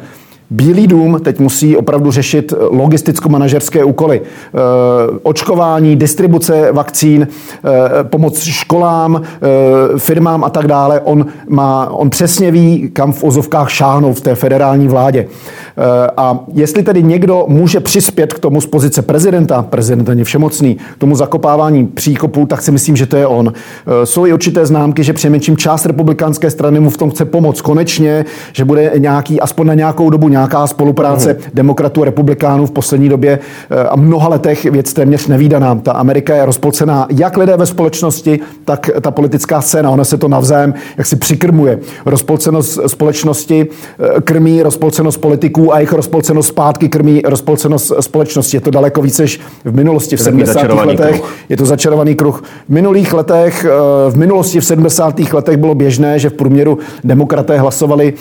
Bílý 0.50 0.88
dům 0.88 1.20
teď 1.24 1.40
musí 1.40 1.78
opravdu 1.78 2.12
řešit 2.12 2.54
logisticko-manažerské 2.72 3.84
úkoly. 3.84 4.22
E, 4.22 4.24
očkování, 5.24 5.96
distribuce 5.96 6.72
vakcín, 6.72 7.28
e, 7.28 8.04
pomoc 8.04 8.44
školám, 8.44 9.22
e, 9.22 10.00
firmám 10.00 10.44
a 10.44 10.50
tak 10.50 10.68
dále. 10.68 11.02
On, 11.02 11.26
má, 11.50 11.90
on 11.92 12.10
přesně 12.10 12.52
ví, 12.52 12.90
kam 12.94 13.14
v 13.14 13.24
ozovkách 13.24 13.70
šáhnou 13.70 14.14
v 14.14 14.22
té 14.22 14.36
federální 14.36 14.88
vládě. 14.88 15.28
A 16.18 16.40
jestli 16.54 16.84
tedy 16.84 17.04
někdo 17.04 17.46
může 17.48 17.80
přispět 17.80 18.34
k 18.34 18.40
tomu 18.40 18.62
z 18.62 18.66
pozice 18.66 19.02
prezidenta, 19.02 19.62
prezident 19.62 20.10
je 20.10 20.24
všemocný, 20.24 20.76
k 20.76 20.98
tomu 20.98 21.16
zakopávání 21.16 21.88
příkopů, 21.88 22.46
tak 22.46 22.62
si 22.62 22.72
myslím, 22.72 22.96
že 22.96 23.06
to 23.06 23.18
je 23.18 23.28
on. 23.28 23.54
Jsou 24.04 24.26
i 24.26 24.34
určité 24.34 24.66
známky, 24.66 25.04
že 25.04 25.14
přinejmenším 25.14 25.58
část 25.58 25.86
republikánské 25.86 26.50
strany 26.50 26.80
mu 26.80 26.90
v 26.90 26.98
tom 26.98 27.10
chce 27.10 27.26
pomoct 27.26 27.62
konečně, 27.62 28.26
že 28.54 28.66
bude 28.66 28.92
nějaký, 28.98 29.40
aspoň 29.40 29.68
na 29.68 29.74
nějakou 29.74 30.10
dobu 30.10 30.30
nějaká 30.30 30.68
spolupráce 30.68 31.34
mm. 31.34 31.40
demokratů 31.54 32.02
a 32.02 32.06
republikánů 32.06 32.66
v 32.66 32.72
poslední 32.72 33.10
době 33.10 33.40
eh, 33.70 33.84
a 33.84 33.96
mnoha 33.96 34.28
letech 34.28 34.64
věc 34.64 34.94
téměř 34.94 35.28
nevýdaná. 35.28 35.76
Ta 35.76 35.92
Amerika 35.92 36.36
je 36.36 36.46
rozpolcená 36.46 37.08
jak 37.10 37.38
lidé 37.38 37.58
ve 37.58 37.66
společnosti, 37.66 38.40
tak 38.66 38.90
ta 39.02 39.12
politická 39.12 39.62
scéna. 39.62 39.90
Ona 39.90 40.04
se 40.04 40.18
to 40.18 40.28
navzájem 40.28 40.74
jak 40.98 41.08
si 41.08 41.16
přikrmuje. 41.16 41.80
Rozpolcenost 42.06 42.80
společnosti 42.88 43.68
eh, 43.68 44.22
krmí 44.22 44.64
rozpolcenost 44.64 45.22
politiků 45.22 45.67
A 45.74 45.80
jejich 45.80 45.94
rozpolcenost 45.94 46.50
zpátky 46.50 46.90
krmí 46.90 47.22
rozpolcenost 47.26 47.92
společnosti. 48.00 48.58
Je 48.58 48.62
to 48.62 48.72
daleko 48.72 49.02
více 49.02 49.22
než 49.22 49.40
v 49.66 49.76
minulosti, 49.76 50.16
v 50.16 50.22
70. 50.22 50.62
letech. 50.62 51.16
Kruh. 51.16 51.34
Je 51.50 51.58
to 51.58 51.66
začarovaný 51.66 52.16
kruh. 52.16 52.44
V 52.68 52.70
minulých 52.70 53.14
letech, 53.14 53.66
eh, 53.66 54.12
v 54.12 54.18
minulosti 54.18 54.60
v 54.60 54.66
70. 54.66 55.34
letech 55.34 55.58
bylo 55.58 55.76
běžné, 55.76 56.20
že 56.20 56.30
v 56.30 56.34
průměru 56.34 56.78
demokraté 57.04 57.58
hlasovali 57.60 58.14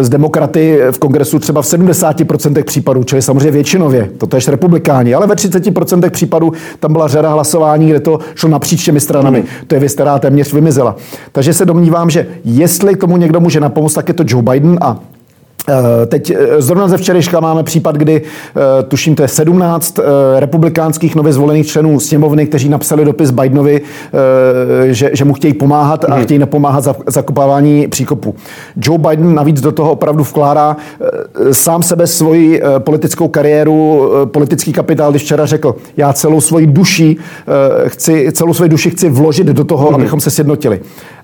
z 0.00 0.06
eh, 0.06 0.10
demokraty 0.10 0.80
v 0.90 0.98
kongresu 0.98 1.38
třeba 1.38 1.62
v 1.62 1.66
70% 1.66 2.64
případů, 2.64 3.04
čili 3.04 3.22
samozřejmě 3.22 3.50
většinově, 3.50 4.10
to 4.18 4.36
je 4.36 4.42
republikáni, 4.48 5.14
ale 5.14 5.26
ve 5.26 5.34
30% 5.34 6.10
případů 6.10 6.52
tam 6.80 6.92
byla 6.92 7.08
řada 7.08 7.32
hlasování, 7.32 7.88
kde 7.88 8.00
to 8.00 8.18
šlo 8.34 8.48
napříč 8.48 8.84
těmi 8.84 9.00
stranami. 9.00 9.40
Mm. 9.40 9.46
To 9.66 9.74
je 9.74 9.80
věc, 9.80 9.94
která 9.94 10.18
téměř 10.18 10.52
vymizela. 10.52 10.96
Takže 11.32 11.54
se 11.54 11.64
domnívám, 11.64 12.10
že 12.10 12.26
jestli 12.44 12.96
tomu 12.96 13.16
někdo 13.16 13.40
může 13.40 13.60
napomoct, 13.60 13.94
tak 13.94 14.08
je 14.08 14.14
to 14.14 14.24
Joe 14.26 14.42
Biden 14.42 14.78
a 14.80 14.98
teď 16.06 16.30
eh, 16.30 16.62
zrovna 16.62 16.88
ze 16.88 16.96
včerejška 16.96 17.40
máme 17.40 17.62
případ, 17.62 17.96
kdy 17.96 18.22
eh, 18.22 18.82
tuším, 18.82 19.14
to 19.14 19.22
je 19.22 19.28
17 19.28 19.98
republikánských 20.38 21.14
nově 21.14 21.32
zvolených 21.32 21.66
členů 21.66 22.00
sněmovny, 22.00 22.46
kteří 22.46 22.68
napsali 22.68 23.04
dopis 23.04 23.30
Bidenovi, 23.30 23.80
že, 24.86 25.10
že 25.12 25.24
mu 25.24 25.34
chtějí 25.34 25.54
pomáhat 25.54 26.04
a 26.04 26.14
hmm. 26.14 26.24
chtějí 26.24 26.38
napomáhat 26.38 26.84
za 26.84 26.94
zakopávání 27.06 27.88
příkopu. 27.88 28.34
Joe 28.76 28.98
Biden 28.98 29.34
navíc 29.34 29.60
do 29.60 29.72
toho 29.72 29.92
opravdu 29.92 30.24
vkládá 30.24 30.76
sám 31.52 31.82
sebe 31.82 32.06
svoji 32.06 32.62
politickou 32.78 33.28
kariéru, 33.28 34.10
politický 34.24 34.72
kapitál, 34.72 35.10
když 35.10 35.22
včera 35.22 35.46
řekl, 35.46 35.76
já 35.96 36.12
celou 36.12 36.40
svoji 36.40 36.66
duši 36.66 37.16
chci, 37.86 38.32
celou 38.32 38.54
svoji 38.54 38.68
duši 38.68 38.90
chci 38.90 39.08
vložit 39.08 39.46
do 39.46 39.64
toho, 39.64 39.86
hmm. 39.86 39.94
abychom 39.94 40.20
se 40.20 40.30
sjednotili. 40.30 40.80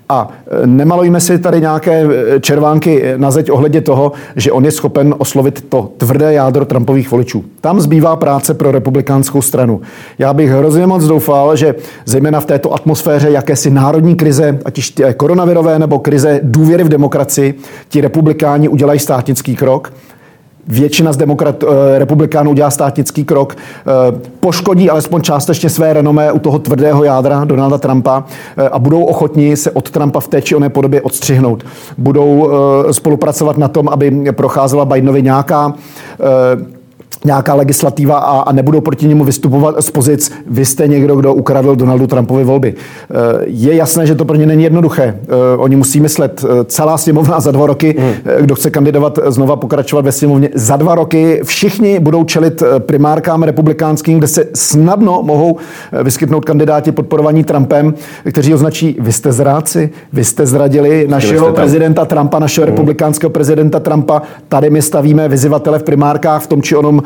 A 0.09 0.29
e, 0.63 0.67
nemalujme 0.67 1.19
si 1.19 1.39
tady 1.39 1.61
nějaké 1.61 2.03
e, 2.03 2.39
červánky 2.39 3.03
na 3.17 3.31
zeď 3.31 3.51
ohledně 3.51 3.81
toho, 3.81 4.11
že 4.35 4.51
on 4.51 4.65
je 4.65 4.71
schopen 4.71 5.15
oslovit 5.17 5.65
to 5.69 5.91
tvrdé 5.97 6.33
jádro 6.33 6.65
Trumpových 6.65 7.11
voličů. 7.11 7.43
Tam 7.61 7.81
zbývá 7.81 8.15
práce 8.15 8.53
pro 8.53 8.71
republikánskou 8.71 9.41
stranu. 9.41 9.81
Já 10.19 10.33
bych 10.33 10.49
hrozně 10.49 10.87
moc 10.87 11.03
doufal, 11.03 11.55
že 11.55 11.75
zejména 12.05 12.39
v 12.39 12.45
této 12.45 12.73
atmosféře 12.73 13.31
jakési 13.31 13.69
národní 13.69 14.15
krize, 14.15 14.59
ať 14.65 14.77
už 14.77 14.93
koronavirové 15.17 15.79
nebo 15.79 15.99
krize 15.99 16.39
důvěry 16.43 16.83
v 16.83 16.89
demokracii, 16.89 17.53
ti 17.89 18.01
republikáni 18.01 18.69
udělají 18.69 18.99
státnický 18.99 19.55
krok 19.55 19.91
většina 20.67 21.13
z 21.13 21.17
demokrat, 21.17 21.63
eh, 21.63 21.99
republikánů 21.99 22.53
dělá 22.53 22.71
státnický 22.71 23.25
krok, 23.25 23.55
eh, 23.55 23.91
poškodí 24.39 24.89
alespoň 24.89 25.21
částečně 25.21 25.69
své 25.69 25.93
renomé 25.93 26.31
u 26.31 26.39
toho 26.39 26.59
tvrdého 26.59 27.03
jádra 27.03 27.45
Donalda 27.45 27.77
Trumpa 27.77 28.23
eh, 28.57 28.69
a 28.69 28.79
budou 28.79 29.03
ochotní 29.03 29.57
se 29.57 29.71
od 29.71 29.91
Trumpa 29.91 30.19
v 30.19 30.27
té 30.27 30.41
či 30.41 30.55
oné 30.55 30.69
podobě 30.69 31.01
odstřihnout. 31.01 31.63
Budou 31.97 32.49
spolupracovat 32.91 33.57
na 33.57 33.67
tom, 33.67 33.89
aby 33.89 34.31
procházela 34.31 34.85
Bidenovi 34.85 35.21
nějaká 35.21 35.73
nějaká 37.25 37.53
legislativa 37.53 38.17
a, 38.17 38.39
a 38.39 38.51
nebudou 38.51 38.81
proti 38.81 39.07
němu 39.07 39.23
vystupovat 39.23 39.75
z 39.79 39.91
pozic, 39.91 40.31
vy 40.47 40.65
jste 40.65 40.87
někdo, 40.87 41.15
kdo 41.15 41.33
ukradl 41.33 41.75
Donaldu 41.75 42.07
Trumpovi 42.07 42.43
volby. 42.43 42.73
Eh, 42.75 43.13
je 43.45 43.75
jasné, 43.75 44.07
že 44.07 44.15
to 44.15 44.25
pro 44.25 44.35
ně 44.35 44.45
není 44.45 44.63
jednoduché. 44.63 45.03
Eh, 45.03 45.57
oni 45.57 45.75
musí 45.75 45.99
myslet 45.99 46.45
eh, 46.45 46.63
celá 46.63 46.97
sněmovna 46.97 47.39
za 47.39 47.51
dva 47.51 47.67
roky, 47.67 47.95
hmm. 47.99 48.13
kdo 48.41 48.55
chce 48.55 48.69
kandidovat 48.69 49.19
znova 49.27 49.55
pokračovat 49.55 50.05
ve 50.05 50.11
sněmovně. 50.11 50.49
Za 50.53 50.75
dva 50.75 50.95
roky 50.95 51.41
všichni 51.43 51.99
budou 51.99 52.23
čelit 52.23 52.63
primárkám 52.79 53.43
republikánským, 53.43 54.17
kde 54.17 54.27
se 54.27 54.45
snadno 54.55 55.21
mohou 55.23 55.57
vyskytnout 56.03 56.45
kandidáti 56.45 56.91
podporovaní 56.91 57.43
Trumpem, 57.43 57.93
kteří 58.31 58.53
označí, 58.53 58.97
vy 58.99 59.11
jste 59.11 59.31
zráci, 59.31 59.89
vy 60.13 60.23
jste 60.23 60.45
zradili 60.45 61.07
našeho 61.09 61.53
prezidenta 61.53 62.05
Trumpa, 62.05 62.39
našeho 62.39 62.65
hmm. 62.65 62.71
republikánského 62.71 63.29
prezidenta 63.29 63.79
Trumpa, 63.79 64.21
tady 64.47 64.69
my 64.69 64.81
stavíme 64.81 65.27
vyzivatele 65.27 65.79
v 65.79 65.83
primárkách 65.83 66.43
v 66.43 66.47
tom 66.47 66.61
či 66.61 66.75
onom 66.75 67.01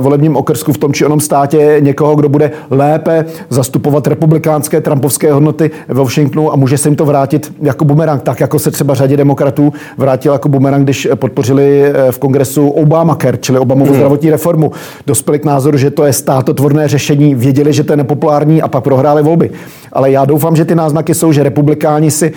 volebním 0.00 0.36
okrsku 0.36 0.72
v 0.72 0.78
tom 0.78 0.92
či 0.92 1.04
onom 1.04 1.20
státě 1.20 1.76
někoho, 1.80 2.16
kdo 2.16 2.28
bude 2.28 2.50
lépe 2.70 3.24
zastupovat 3.50 4.06
republikánské 4.06 4.80
trumpovské 4.80 5.32
hodnoty 5.32 5.70
ve 5.88 5.94
Washingtonu 5.94 6.52
a 6.52 6.56
může 6.56 6.78
se 6.78 6.88
jim 6.88 6.96
to 6.96 7.04
vrátit 7.04 7.52
jako 7.62 7.84
bumerang, 7.84 8.22
tak 8.22 8.40
jako 8.40 8.58
se 8.58 8.70
třeba 8.70 8.94
řadě 8.94 9.16
demokratů 9.16 9.72
vrátil 9.98 10.32
jako 10.32 10.48
bumerang, 10.48 10.84
když 10.84 11.08
podpořili 11.14 11.84
eh, 11.84 12.12
v 12.12 12.18
kongresu 12.18 12.68
Obamacare, 12.68 13.38
čili 13.40 13.58
Obamovu 13.58 13.90
hmm. 13.90 13.96
zdravotní 13.96 14.30
reformu. 14.30 14.72
Dospěli 15.06 15.38
k 15.38 15.44
názoru, 15.44 15.76
že 15.76 15.90
to 15.90 16.04
je 16.04 16.12
státotvorné 16.12 16.88
řešení, 16.88 17.34
věděli, 17.34 17.72
že 17.72 17.84
to 17.84 17.92
je 17.92 17.96
nepopulární 17.96 18.62
a 18.62 18.68
pak 18.68 18.84
prohráli 18.84 19.22
volby. 19.22 19.50
Ale 19.94 20.10
já 20.10 20.24
doufám, 20.24 20.56
že 20.56 20.64
ty 20.64 20.74
náznaky 20.74 21.14
jsou, 21.14 21.32
že 21.32 21.42
republikáni 21.42 22.10
si 22.10 22.32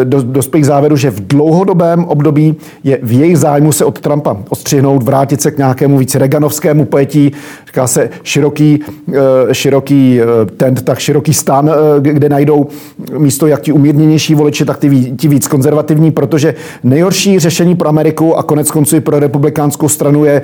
e, 0.00 0.04
dospějí 0.22 0.62
k 0.62 0.66
závěru, 0.66 0.96
že 0.96 1.10
v 1.10 1.20
dlouhodobém 1.26 2.04
období 2.04 2.56
je 2.84 2.98
v 3.02 3.12
jejich 3.12 3.38
zájmu 3.38 3.72
se 3.72 3.84
od 3.84 4.00
Trumpa 4.00 4.36
odstřihnout, 4.48 5.02
vrátit 5.02 5.42
se 5.42 5.50
k 5.50 5.58
nějakému 5.58 5.98
více 5.98 6.18
reganovskému 6.18 6.84
pojetí, 6.84 7.32
říká 7.66 7.86
se 7.86 8.10
široký, 8.22 8.80
eh, 9.12 9.54
široký 9.54 10.20
eh, 10.20 10.24
tent, 10.56 10.82
tak 10.82 10.98
široký 10.98 11.34
stan, 11.34 11.70
eh, 11.70 12.00
kde 12.00 12.28
najdou 12.28 12.66
místo 13.18 13.46
jak 13.46 13.60
ti 13.60 13.72
umírněnější 13.72 14.34
voliči, 14.34 14.64
tak 14.64 14.78
ty, 14.78 15.12
ti 15.16 15.28
víc 15.28 15.48
konzervativní, 15.48 16.10
protože 16.10 16.54
nejhorší 16.84 17.38
řešení 17.38 17.76
pro 17.76 17.88
Ameriku 17.88 18.36
a 18.36 18.42
konec 18.42 18.70
konců 18.70 18.96
i 18.96 19.00
pro 19.00 19.18
republikánskou 19.18 19.88
stranu 19.88 20.24
je 20.24 20.42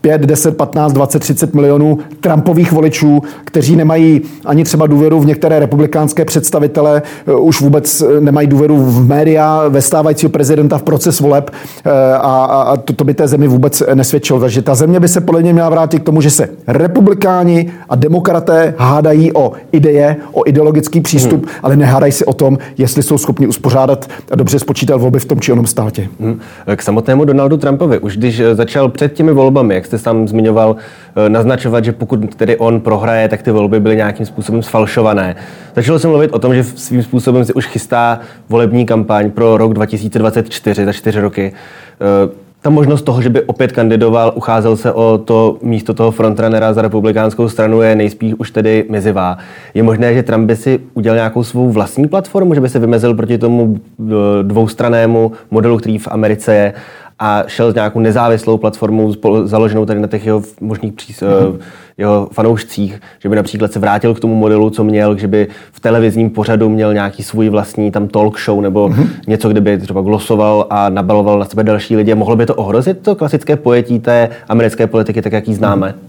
5, 0.00 0.20
10, 0.20 0.56
15, 0.56 0.92
20, 0.92 1.18
30 1.18 1.54
milionů 1.54 1.98
Trumpových 2.20 2.72
voličů, 2.72 3.22
kteří 3.44 3.76
nemají 3.76 4.20
ani 4.44 4.64
třeba 4.64 4.86
důvěru 4.86 5.20
v 5.20 5.26
některé 5.26 5.58
republikánské 5.58 6.24
představitele, 6.24 7.02
eh, 7.26 7.34
už 7.34 7.60
vůbec 7.60 8.00
eh, 8.00 8.20
nemají 8.20 8.46
důvěru 8.46 8.76
v 8.76 9.08
média, 9.08 9.68
ve 9.68 9.82
stávajícího 9.82 10.30
prezidenta 10.30 10.78
v 10.78 10.82
proces 10.82 11.20
voleb 11.20 11.50
eh, 11.84 11.90
a, 12.14 12.44
a 12.44 12.76
to, 12.76 12.92
to 12.92 13.04
by 13.04 13.14
té 13.14 13.28
zemi 13.28 13.48
vůbec 13.48 13.82
nesvědčilo. 13.94 14.40
Takže 14.40 14.62
ta 14.62 14.74
země 14.74 15.00
by 15.00 15.08
se 15.08 15.20
podle 15.20 15.42
mě 15.42 15.52
měla 15.52 15.68
vrátit 15.68 15.98
k 15.98 16.04
tomu, 16.04 16.20
že 16.20 16.30
se 16.30 16.48
republikáni 16.66 17.72
a 17.88 17.96
demokraté 17.96 18.74
hádají 18.78 19.32
o 19.32 19.52
ideje, 19.72 20.16
o 20.32 20.48
ideologický 20.48 21.00
přístup, 21.00 21.46
hmm. 21.46 21.54
ale 21.62 21.76
nehádají 21.76 22.12
se 22.12 22.24
o 22.24 22.32
tom, 22.32 22.58
jestli 22.78 23.02
jsou 23.02 23.18
schopni 23.18 23.46
uspořádat 23.46 24.08
a 24.30 24.36
dobře 24.36 24.58
spočítat 24.58 24.96
volby 24.96 25.18
v 25.18 25.24
tom 25.24 25.40
či 25.40 25.52
onom 25.52 25.66
státě. 25.66 26.08
Hmm. 26.20 26.40
K 26.76 26.82
samotnému 26.82 27.24
Donaldu 27.24 27.56
Trumpovi. 27.56 27.98
Už 27.98 28.16
když 28.16 28.42
začal 28.52 28.88
před 28.88 29.12
těmi 29.12 29.32
volbami, 29.32 29.74
jak 29.74 29.86
jste 29.86 29.97
sám 29.98 30.28
zmiňoval, 30.28 30.76
eh, 31.16 31.28
naznačovat, 31.28 31.84
že 31.84 31.92
pokud 31.92 32.34
tedy 32.34 32.56
on 32.56 32.80
prohraje, 32.80 33.28
tak 33.28 33.42
ty 33.42 33.50
volby 33.50 33.80
byly 33.80 33.96
nějakým 33.96 34.26
způsobem 34.26 34.62
sfalšované. 34.62 35.36
Začalo 35.76 35.98
se 35.98 36.08
mluvit 36.08 36.32
o 36.32 36.38
tom, 36.38 36.54
že 36.54 36.64
svým 36.64 37.02
způsobem 37.02 37.44
si 37.44 37.52
už 37.52 37.66
chystá 37.66 38.20
volební 38.48 38.86
kampaň 38.86 39.30
pro 39.30 39.56
rok 39.56 39.74
2024, 39.74 40.84
za 40.84 40.92
čtyři 40.92 41.20
roky. 41.20 41.52
Eh, 42.00 42.48
ta 42.62 42.70
možnost 42.70 43.02
toho, 43.02 43.22
že 43.22 43.28
by 43.28 43.42
opět 43.42 43.72
kandidoval, 43.72 44.32
ucházel 44.34 44.76
se 44.76 44.92
o 44.92 45.18
to 45.18 45.58
místo 45.62 45.94
toho 45.94 46.10
frontrunnera 46.10 46.72
za 46.72 46.82
republikánskou 46.82 47.48
stranu, 47.48 47.82
je 47.82 47.96
nejspíš 47.96 48.34
už 48.38 48.50
tedy 48.50 48.84
mizivá. 48.90 49.38
Je 49.74 49.82
možné, 49.82 50.14
že 50.14 50.22
Trump 50.22 50.46
by 50.46 50.56
si 50.56 50.80
udělal 50.94 51.16
nějakou 51.16 51.44
svou 51.44 51.70
vlastní 51.70 52.08
platformu, 52.08 52.54
že 52.54 52.60
by 52.60 52.68
se 52.68 52.78
vymezil 52.78 53.14
proti 53.14 53.38
tomu 53.38 53.76
eh, 53.76 54.12
dvoustranému 54.42 55.32
modelu, 55.50 55.76
který 55.76 55.98
v 55.98 56.08
Americe 56.10 56.54
je 56.54 56.72
a 57.18 57.44
šel 57.46 57.72
s 57.72 57.74
nějakou 57.74 58.00
nezávislou 58.00 58.56
platformou 58.56 59.14
založenou 59.44 59.86
tady 59.86 60.00
na 60.00 60.06
těch 60.06 60.26
jeho 60.26 60.42
možných 60.60 60.92
přís, 60.92 61.20
mm-hmm. 61.20 61.58
jeho 61.98 62.28
fanoušcích, 62.32 63.00
že 63.18 63.28
by 63.28 63.36
například 63.36 63.72
se 63.72 63.78
vrátil 63.78 64.14
k 64.14 64.20
tomu 64.20 64.34
modelu, 64.34 64.70
co 64.70 64.84
měl, 64.84 65.18
že 65.18 65.28
by 65.28 65.48
v 65.72 65.80
televizním 65.80 66.30
pořadu 66.30 66.68
měl 66.68 66.94
nějaký 66.94 67.22
svůj 67.22 67.48
vlastní 67.48 67.90
tam 67.90 68.08
talk 68.08 68.40
show 68.40 68.60
nebo 68.60 68.88
mm-hmm. 68.88 69.08
něco, 69.26 69.48
kde 69.48 69.60
by 69.60 69.78
třeba 69.78 70.00
glosoval 70.00 70.66
a 70.70 70.88
nabaloval 70.88 71.38
na 71.38 71.44
sebe 71.44 71.64
další 71.64 71.96
lidi. 71.96 72.14
Mohlo 72.14 72.36
by 72.36 72.46
to 72.46 72.54
ohrozit 72.54 72.98
to 72.98 73.14
klasické 73.14 73.56
pojetí 73.56 73.98
té 73.98 74.28
americké 74.48 74.86
politiky, 74.86 75.22
tak 75.22 75.32
jak 75.32 75.48
ji 75.48 75.54
známe? 75.54 75.88
Mm-hmm. 75.88 76.07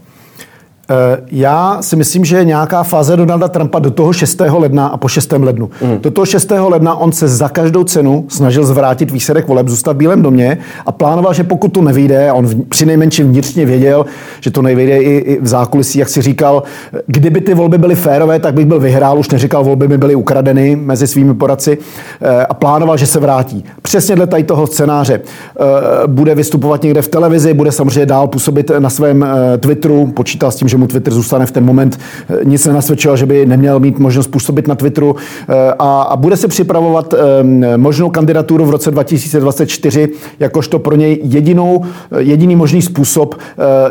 Eh, 0.90 1.22
já 1.32 1.78
si 1.82 1.96
myslím, 1.96 2.26
že 2.26 2.38
je 2.38 2.44
nějaká 2.44 2.84
fáze 2.84 3.18
Donalda 3.18 3.48
Trumpa 3.48 3.80
do 3.80 3.92
toho 3.92 4.14
6. 4.14 4.60
ledna 4.60 4.88
a 4.88 4.98
po 4.98 5.08
6. 5.08 5.32
lednu. 5.44 5.70
Mm. 5.82 5.98
Do 6.02 6.12
toho 6.12 6.26
6. 6.26 6.52
ledna 6.70 6.96
on 6.96 7.12
se 7.12 7.28
za 7.28 7.50
každou 7.50 7.84
cenu 7.84 8.26
snažil 8.28 8.66
zvrátit 8.66 9.12
výsledek 9.12 9.48
voleb, 9.48 9.68
zůstat 9.68 9.94
v 9.94 9.96
Bílém 9.96 10.22
domě 10.22 10.58
a 10.86 10.92
plánoval, 10.92 11.34
že 11.34 11.44
pokud 11.44 11.68
to 11.68 11.82
nevyjde, 11.82 12.30
a 12.30 12.34
on 12.34 12.50
při 12.70 12.86
nejmenším 12.86 13.28
vnitřně 13.28 13.66
věděl, 13.66 14.06
že 14.42 14.52
to 14.52 14.62
nevyjde 14.62 14.98
i, 14.98 15.18
i 15.18 15.40
v 15.42 15.48
zákulisí, 15.48 16.00
jak 16.00 16.10
si 16.10 16.22
říkal, 16.22 16.64
kdyby 17.08 17.42
ty 17.42 17.54
volby 17.54 17.78
byly 17.78 17.96
férové, 17.96 18.40
tak 18.40 18.54
bych 18.54 18.66
byl 18.66 18.80
vyhrál, 18.80 19.20
už 19.20 19.30
neříkal, 19.30 19.64
volby 19.64 19.88
by 19.88 19.98
byly 19.98 20.16
ukradeny 20.16 20.76
mezi 20.76 21.08
svými 21.08 21.34
poradci 21.34 21.78
eh, 22.22 22.46
a 22.46 22.54
plánoval, 22.54 22.98
že 22.98 23.08
se 23.08 23.20
vrátí. 23.20 23.64
Přesně 23.82 24.16
dle 24.16 24.28
tady 24.28 24.44
toho 24.44 24.68
scénáře. 24.68 25.20
Eh, 25.20 25.64
bude 26.08 26.36
vystupovat 26.36 26.84
někde 26.84 27.02
v 27.02 27.08
televizi, 27.08 27.54
bude 27.54 27.72
samozřejmě 27.72 28.06
dál 28.06 28.28
působit 28.28 28.72
na 28.80 28.90
svém 28.90 29.26
Twitteru, 29.60 30.08
počítal 30.08 30.52
s 30.52 30.56
tím, 30.56 30.68
že 30.68 30.79
mu 30.80 30.88
Twitter 30.88 31.14
zůstane 31.14 31.46
v 31.46 31.52
ten 31.52 31.66
moment. 31.66 32.00
Eh, 32.30 32.46
nic 32.46 32.66
nenasvědčilo, 32.66 33.18
že 33.18 33.26
by 33.26 33.46
neměl 33.46 33.80
mít 33.80 34.00
možnost 34.00 34.28
působit 34.28 34.68
na 34.68 34.76
Twitteru 34.76 35.16
eh, 35.16 35.74
a, 35.80 36.02
a 36.02 36.16
bude 36.16 36.38
se 36.38 36.48
připravovat 36.48 37.14
eh, 37.14 37.78
možnou 37.78 38.10
kandidaturu 38.10 38.66
v 38.66 38.70
roce 38.70 38.92
2024 38.92 40.10
jakožto 40.40 40.80
pro 40.80 40.96
něj 40.96 41.20
jedinou, 41.24 41.86
jediný 42.18 42.56
možný 42.56 42.82
způsob, 42.82 43.36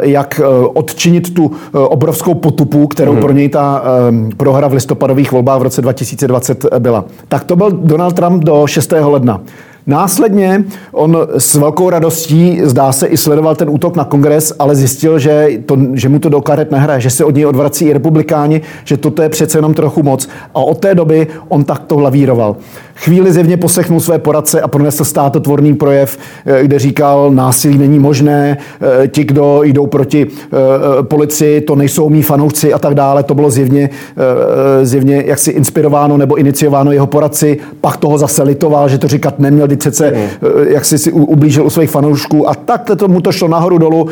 jak 0.03 0.41
odčinit 0.75 1.35
tu 1.35 1.51
obrovskou 1.73 2.35
potupu, 2.35 2.87
kterou 2.87 3.13
hmm. 3.13 3.21
pro 3.21 3.33
něj 3.33 3.49
ta 3.49 3.83
prohra 4.37 4.69
v 4.69 4.73
listopadových 4.73 5.33
volbách 5.33 5.59
v 5.59 5.63
roce 5.63 5.83
2020 5.83 6.65
byla. 6.79 7.05
Tak 7.29 7.45
to 7.45 7.57
byl 7.57 7.71
Donald 7.71 8.13
Trump 8.13 8.45
do 8.45 8.67
6. 8.67 8.93
ledna. 8.93 9.41
Následně 9.89 10.65
on 10.93 11.19
s 11.39 11.55
velkou 11.55 11.91
radostí, 11.91 12.61
zdá 12.63 12.93
se, 12.93 13.07
i 13.07 13.17
sledoval 13.17 13.57
ten 13.57 13.71
útok 13.71 13.97
na 13.97 14.05
kongres, 14.05 14.53
ale 14.59 14.77
zjistil, 14.77 15.19
že, 15.19 15.49
to, 15.67 15.77
že 15.93 16.09
mu 16.09 16.19
to 16.19 16.29
do 16.29 16.41
karet 16.41 16.71
nehraje, 16.71 17.01
že 17.01 17.11
se 17.11 17.25
od 17.25 17.35
něj 17.35 17.47
odvrací 17.47 17.85
i 17.85 17.93
republikáni, 17.93 18.61
že 18.85 18.97
toto 18.97 19.23
je 19.23 19.29
přece 19.29 19.59
jenom 19.59 19.75
trochu 19.75 20.03
moc. 20.03 20.29
A 20.55 20.61
od 20.61 20.79
té 20.79 20.95
doby 20.95 21.27
on 21.49 21.65
takto 21.65 22.01
lavíroval. 22.01 22.57
Chvíli 23.01 23.33
zjevně 23.33 23.57
poslechnul 23.57 24.01
své 24.01 24.19
poradce 24.19 24.61
a 24.61 24.69
pronesl 24.69 25.05
státotvorný 25.05 25.75
projev, 25.75 26.19
eh, 26.47 26.65
kde 26.65 26.79
říkal, 26.79 27.31
násilí 27.31 27.79
není 27.79 27.99
možné, 27.99 28.59
eh, 29.03 29.09
ti, 29.09 29.25
kdo 29.25 29.63
jdou 29.63 29.87
proti 29.87 30.27
eh, 30.27 31.03
policii, 31.03 31.61
to 31.61 31.77
nejsou 31.77 32.09
mý 32.11 32.23
fanoušci 32.23 32.73
a 32.73 32.79
tak 32.79 32.95
dále. 32.95 33.23
To 33.23 33.35
bylo 33.35 33.51
zjevně, 33.51 33.91
zjevně 34.83 35.23
jaksi 35.27 35.51
inspirováno 35.51 36.17
nebo 36.17 36.37
iniciováno 36.37 36.93
jeho 36.93 37.07
poradci. 37.07 37.59
Pak 37.81 37.97
toho 37.97 38.19
zase 38.19 38.43
litoval, 38.43 38.89
že 38.89 38.99
to 38.99 39.09
říkat 39.09 39.39
neměl, 39.39 39.67
když 39.67 39.79
přece 39.79 40.11
mm. 40.11 40.49
jak 40.69 40.85
si 40.85 40.99
si 40.99 41.13
ublížil 41.13 41.67
u 41.67 41.71
svých 41.71 41.91
fanoušků 41.91 42.49
a 42.49 42.55
tak 42.55 42.91
to 42.97 43.09
mu 43.09 43.21
to 43.21 43.33
šlo 43.33 43.49
nahoru 43.49 43.79
dolů 43.79 44.09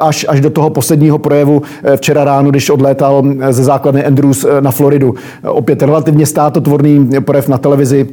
až, 0.00 0.26
až 0.28 0.40
do 0.40 0.50
toho 0.50 0.70
posledního 0.70 1.18
projevu 1.18 1.62
včera 1.96 2.24
ráno, 2.24 2.50
když 2.50 2.70
odlétal 2.70 3.22
ze 3.50 3.64
základny 3.64 4.04
Andrews 4.04 4.46
na 4.60 4.70
Floridu. 4.70 5.14
Opět 5.42 5.82
relativně 5.82 6.26
státotvorný 6.26 7.10
projev 7.24 7.48
na 7.48 7.58
televizi 7.58 8.06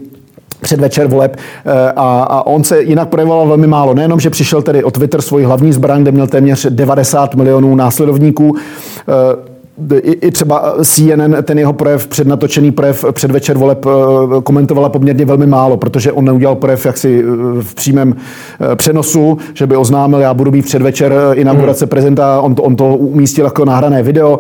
předvečer 0.61 1.07
voleb 1.07 1.37
a, 1.95 2.23
a 2.23 2.45
on 2.45 2.63
se 2.63 2.81
jinak 2.81 3.09
projevoval 3.09 3.47
velmi 3.47 3.67
málo. 3.67 3.93
Nejenom, 3.93 4.19
že 4.19 4.29
přišel 4.29 4.61
tedy 4.61 4.83
o 4.83 4.91
Twitter 4.91 5.21
svůj 5.21 5.43
hlavní 5.43 5.73
zbraň, 5.73 6.01
kde 6.01 6.11
měl 6.11 6.27
téměř 6.27 6.65
90 6.69 7.35
milionů 7.35 7.75
následovníků, 7.75 8.55
i, 10.03 10.11
i 10.11 10.31
třeba 10.31 10.75
CNN 10.83 11.35
ten 11.43 11.59
jeho 11.59 11.73
projev, 11.73 12.07
přednatočený 12.07 12.71
projev 12.71 13.05
předvečer 13.11 13.57
voleb 13.57 13.85
eh, 13.85 14.41
komentovala 14.41 14.89
poměrně 14.89 15.25
velmi 15.25 15.47
málo, 15.47 15.77
protože 15.77 16.11
on 16.11 16.25
neudělal 16.25 16.55
projev 16.55 16.85
jaksi 16.85 17.23
eh, 17.23 17.61
v 17.61 17.75
přímém 17.75 18.15
eh, 18.71 18.75
přenosu, 18.75 19.37
že 19.53 19.67
by 19.67 19.75
oznámil, 19.75 20.19
já 20.19 20.33
budu 20.33 20.51
být 20.51 20.65
předvečer 20.65 21.13
inaugurace 21.33 21.85
hmm. 21.85 21.89
prezidenta, 21.89 22.41
on 22.41 22.55
to, 22.55 22.63
on 22.63 22.75
to 22.75 22.95
umístil 22.95 23.45
jako 23.45 23.65
nahrané 23.65 24.03
video. 24.03 24.39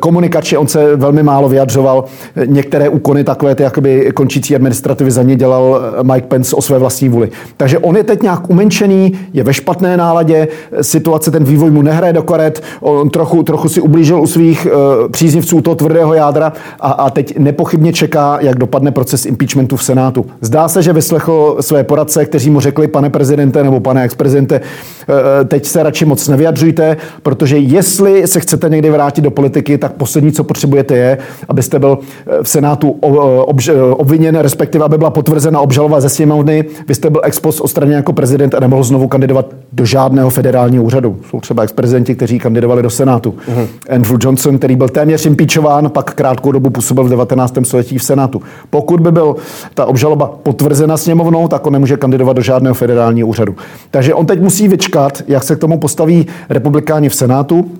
Komunikačně 0.00 0.58
on 0.58 0.66
se 0.66 0.96
velmi 0.96 1.22
málo 1.22 1.48
vyjadřoval. 1.48 2.04
Některé 2.46 2.88
úkony 2.88 3.24
takové 3.24 3.54
ty 3.54 3.62
jakoby 3.62 4.12
končící 4.14 4.54
administrativy 4.54 5.10
za 5.10 5.22
ně 5.22 5.36
dělal 5.36 5.80
Mike 6.02 6.26
Pence 6.26 6.56
o 6.56 6.62
své 6.62 6.78
vlastní 6.78 7.08
vůli. 7.08 7.30
Takže 7.56 7.78
on 7.78 7.96
je 7.96 8.04
teď 8.04 8.22
nějak 8.22 8.50
umenšený, 8.50 9.12
je 9.32 9.42
ve 9.42 9.54
špatné 9.54 9.96
náladě, 9.96 10.48
situace, 10.80 11.30
ten 11.30 11.44
vývoj 11.44 11.70
mu 11.70 11.82
nehraje 11.82 12.12
do 12.12 12.22
karet, 12.22 12.62
on 12.80 13.10
trochu, 13.10 13.42
trochu 13.42 13.68
si 13.68 13.80
ublížil 13.80 14.20
u 14.20 14.26
svých 14.26 14.45
svých 14.46 14.66
uh, 14.66 15.08
příznivců 15.08 15.60
toho 15.60 15.74
tvrdého 15.74 16.14
jádra 16.14 16.52
a, 16.80 16.90
a 16.90 17.10
teď 17.10 17.38
nepochybně 17.38 17.92
čeká, 17.92 18.38
jak 18.40 18.58
dopadne 18.58 18.90
proces 18.90 19.26
impeachmentu 19.26 19.76
v 19.76 19.84
Senátu. 19.84 20.26
Zdá 20.40 20.68
se, 20.68 20.82
že 20.82 20.92
vyslechl 20.92 21.56
své 21.60 21.84
poradce, 21.84 22.24
kteří 22.24 22.50
mu 22.50 22.60
řekli, 22.60 22.88
pane 22.88 23.10
prezidente 23.10 23.64
nebo 23.64 23.80
pane 23.80 24.04
exprezidente, 24.04 24.60
uh, 24.60 25.14
teď 25.48 25.66
se 25.66 25.82
radši 25.82 26.04
moc 26.04 26.28
nevyjadřujte, 26.28 26.96
protože 27.22 27.58
jestli 27.58 28.26
se 28.26 28.40
chcete 28.40 28.68
někdy 28.68 28.90
vrátit 28.90 29.20
do 29.20 29.30
politiky, 29.30 29.78
tak 29.78 29.92
poslední, 29.92 30.32
co 30.32 30.44
potřebujete, 30.44 30.96
je, 30.96 31.18
abyste 31.48 31.78
byl 31.78 31.98
v 32.42 32.48
Senátu 32.48 32.90
obž, 32.90 33.70
obviněn, 33.90 34.36
respektive 34.36 34.84
aby 34.84 34.98
byla 34.98 35.10
potvrzena 35.10 35.60
obžaloba 35.60 36.00
ze 36.00 36.08
sněmovny. 36.08 36.64
Vy 36.88 36.94
jste 36.94 37.10
byl 37.10 37.20
ex 37.24 37.40
post 37.40 37.60
odstraněn 37.60 37.96
jako 37.96 38.12
prezident 38.12 38.54
a 38.54 38.60
nemohl 38.60 38.82
znovu 38.82 39.08
kandidovat 39.08 39.46
do 39.72 39.84
žádného 39.84 40.30
federálního 40.30 40.84
úřadu. 40.84 41.16
Jsou 41.30 41.40
třeba 41.40 41.62
ex-prezidenti, 41.62 42.14
kteří 42.14 42.38
kandidovali 42.38 42.82
do 42.82 42.90
Senátu. 42.90 43.30
Uh-huh. 43.30 43.66
Andrew 43.90 44.18
Johnson 44.22 44.35
Johnson, 44.36 44.58
který 44.58 44.76
byl 44.76 44.88
téměř 44.88 45.26
impeachován, 45.26 45.90
pak 45.90 46.14
krátkou 46.14 46.52
dobu 46.52 46.70
působil 46.70 47.04
v 47.04 47.08
19. 47.08 47.54
století 47.62 47.98
v 47.98 48.02
Senátu. 48.02 48.42
Pokud 48.70 49.00
by 49.00 49.12
byl 49.12 49.36
ta 49.74 49.86
obžaloba 49.86 50.30
potvrzena 50.42 50.96
sněmovnou, 50.96 51.48
tak 51.48 51.66
on 51.66 51.72
nemůže 51.72 51.96
kandidovat 51.96 52.36
do 52.36 52.42
žádného 52.42 52.74
federálního 52.74 53.28
úřadu. 53.28 53.56
Takže 53.90 54.14
on 54.14 54.26
teď 54.26 54.40
musí 54.40 54.68
vyčkat, 54.68 55.22
jak 55.28 55.42
se 55.42 55.56
k 55.56 55.58
tomu 55.58 55.78
postaví 55.78 56.26
republikáni 56.48 57.08
v 57.08 57.14
Senátu. 57.14 57.70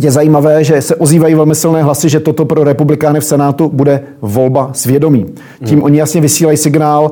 Je 0.00 0.10
zajímavé, 0.10 0.64
že 0.64 0.82
se 0.82 0.96
ozývají 0.96 1.34
velmi 1.34 1.54
silné 1.54 1.82
hlasy, 1.82 2.08
že 2.08 2.20
toto 2.20 2.44
pro 2.44 2.64
republikány 2.64 3.20
v 3.20 3.24
Senátu 3.24 3.68
bude 3.68 4.00
volba 4.22 4.70
svědomí. 4.72 5.26
Tím 5.64 5.82
oni 5.82 5.98
jasně 5.98 6.20
vysílají 6.20 6.56
signál, 6.56 7.10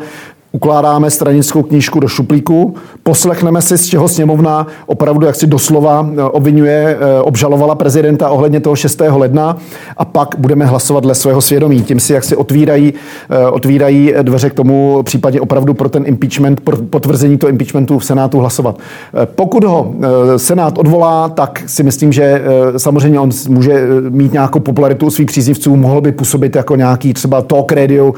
ukládáme 0.52 1.10
stranickou 1.10 1.62
knížku 1.62 2.00
do 2.00 2.08
šuplíku, 2.08 2.74
poslechneme 3.02 3.62
si, 3.62 3.78
z 3.78 3.86
čeho 3.86 4.08
sněmovna 4.08 4.66
opravdu 4.86 5.26
jak 5.26 5.34
si 5.34 5.46
doslova 5.46 6.08
eh, 6.12 6.22
obvinuje, 6.22 6.98
eh, 7.00 7.20
obžalovala 7.20 7.74
prezidenta 7.74 8.30
ohledně 8.30 8.60
toho 8.60 8.76
6. 8.76 9.00
ledna 9.16 9.56
a 9.96 10.04
pak 10.04 10.34
budeme 10.38 10.66
hlasovat 10.66 11.02
dle 11.02 11.14
svého 11.14 11.40
svědomí. 11.40 11.82
Tím 11.82 12.00
si 12.00 12.12
jak 12.12 12.24
si 12.24 12.36
otvírají, 12.36 12.94
eh, 13.30 13.46
otvírají 13.46 14.14
dveře 14.22 14.50
k 14.50 14.54
tomu 14.54 15.02
případně 15.02 15.40
opravdu 15.40 15.74
pro 15.74 15.88
ten 15.88 16.02
impeachment, 16.06 16.60
pro 16.60 16.76
potvrzení 16.76 17.38
toho 17.38 17.50
impeachmentu 17.50 17.98
v 17.98 18.04
Senátu 18.04 18.38
hlasovat. 18.38 18.78
Pokud 19.24 19.64
ho 19.64 19.94
Senát 20.36 20.78
odvolá, 20.78 21.28
tak 21.28 21.62
si 21.66 21.82
myslím, 21.82 22.12
že 22.12 22.42
samozřejmě 22.76 23.20
on 23.20 23.30
může 23.48 23.86
mít 24.08 24.32
nějakou 24.32 24.60
popularitu 24.60 25.06
u 25.06 25.10
svých 25.10 25.26
příznivců, 25.26 25.76
mohl 25.76 26.00
by 26.00 26.12
působit 26.12 26.56
jako 26.56 26.76
nějaký 26.76 27.14
třeba 27.14 27.42
talk 27.42 27.72
radio, 27.72 28.14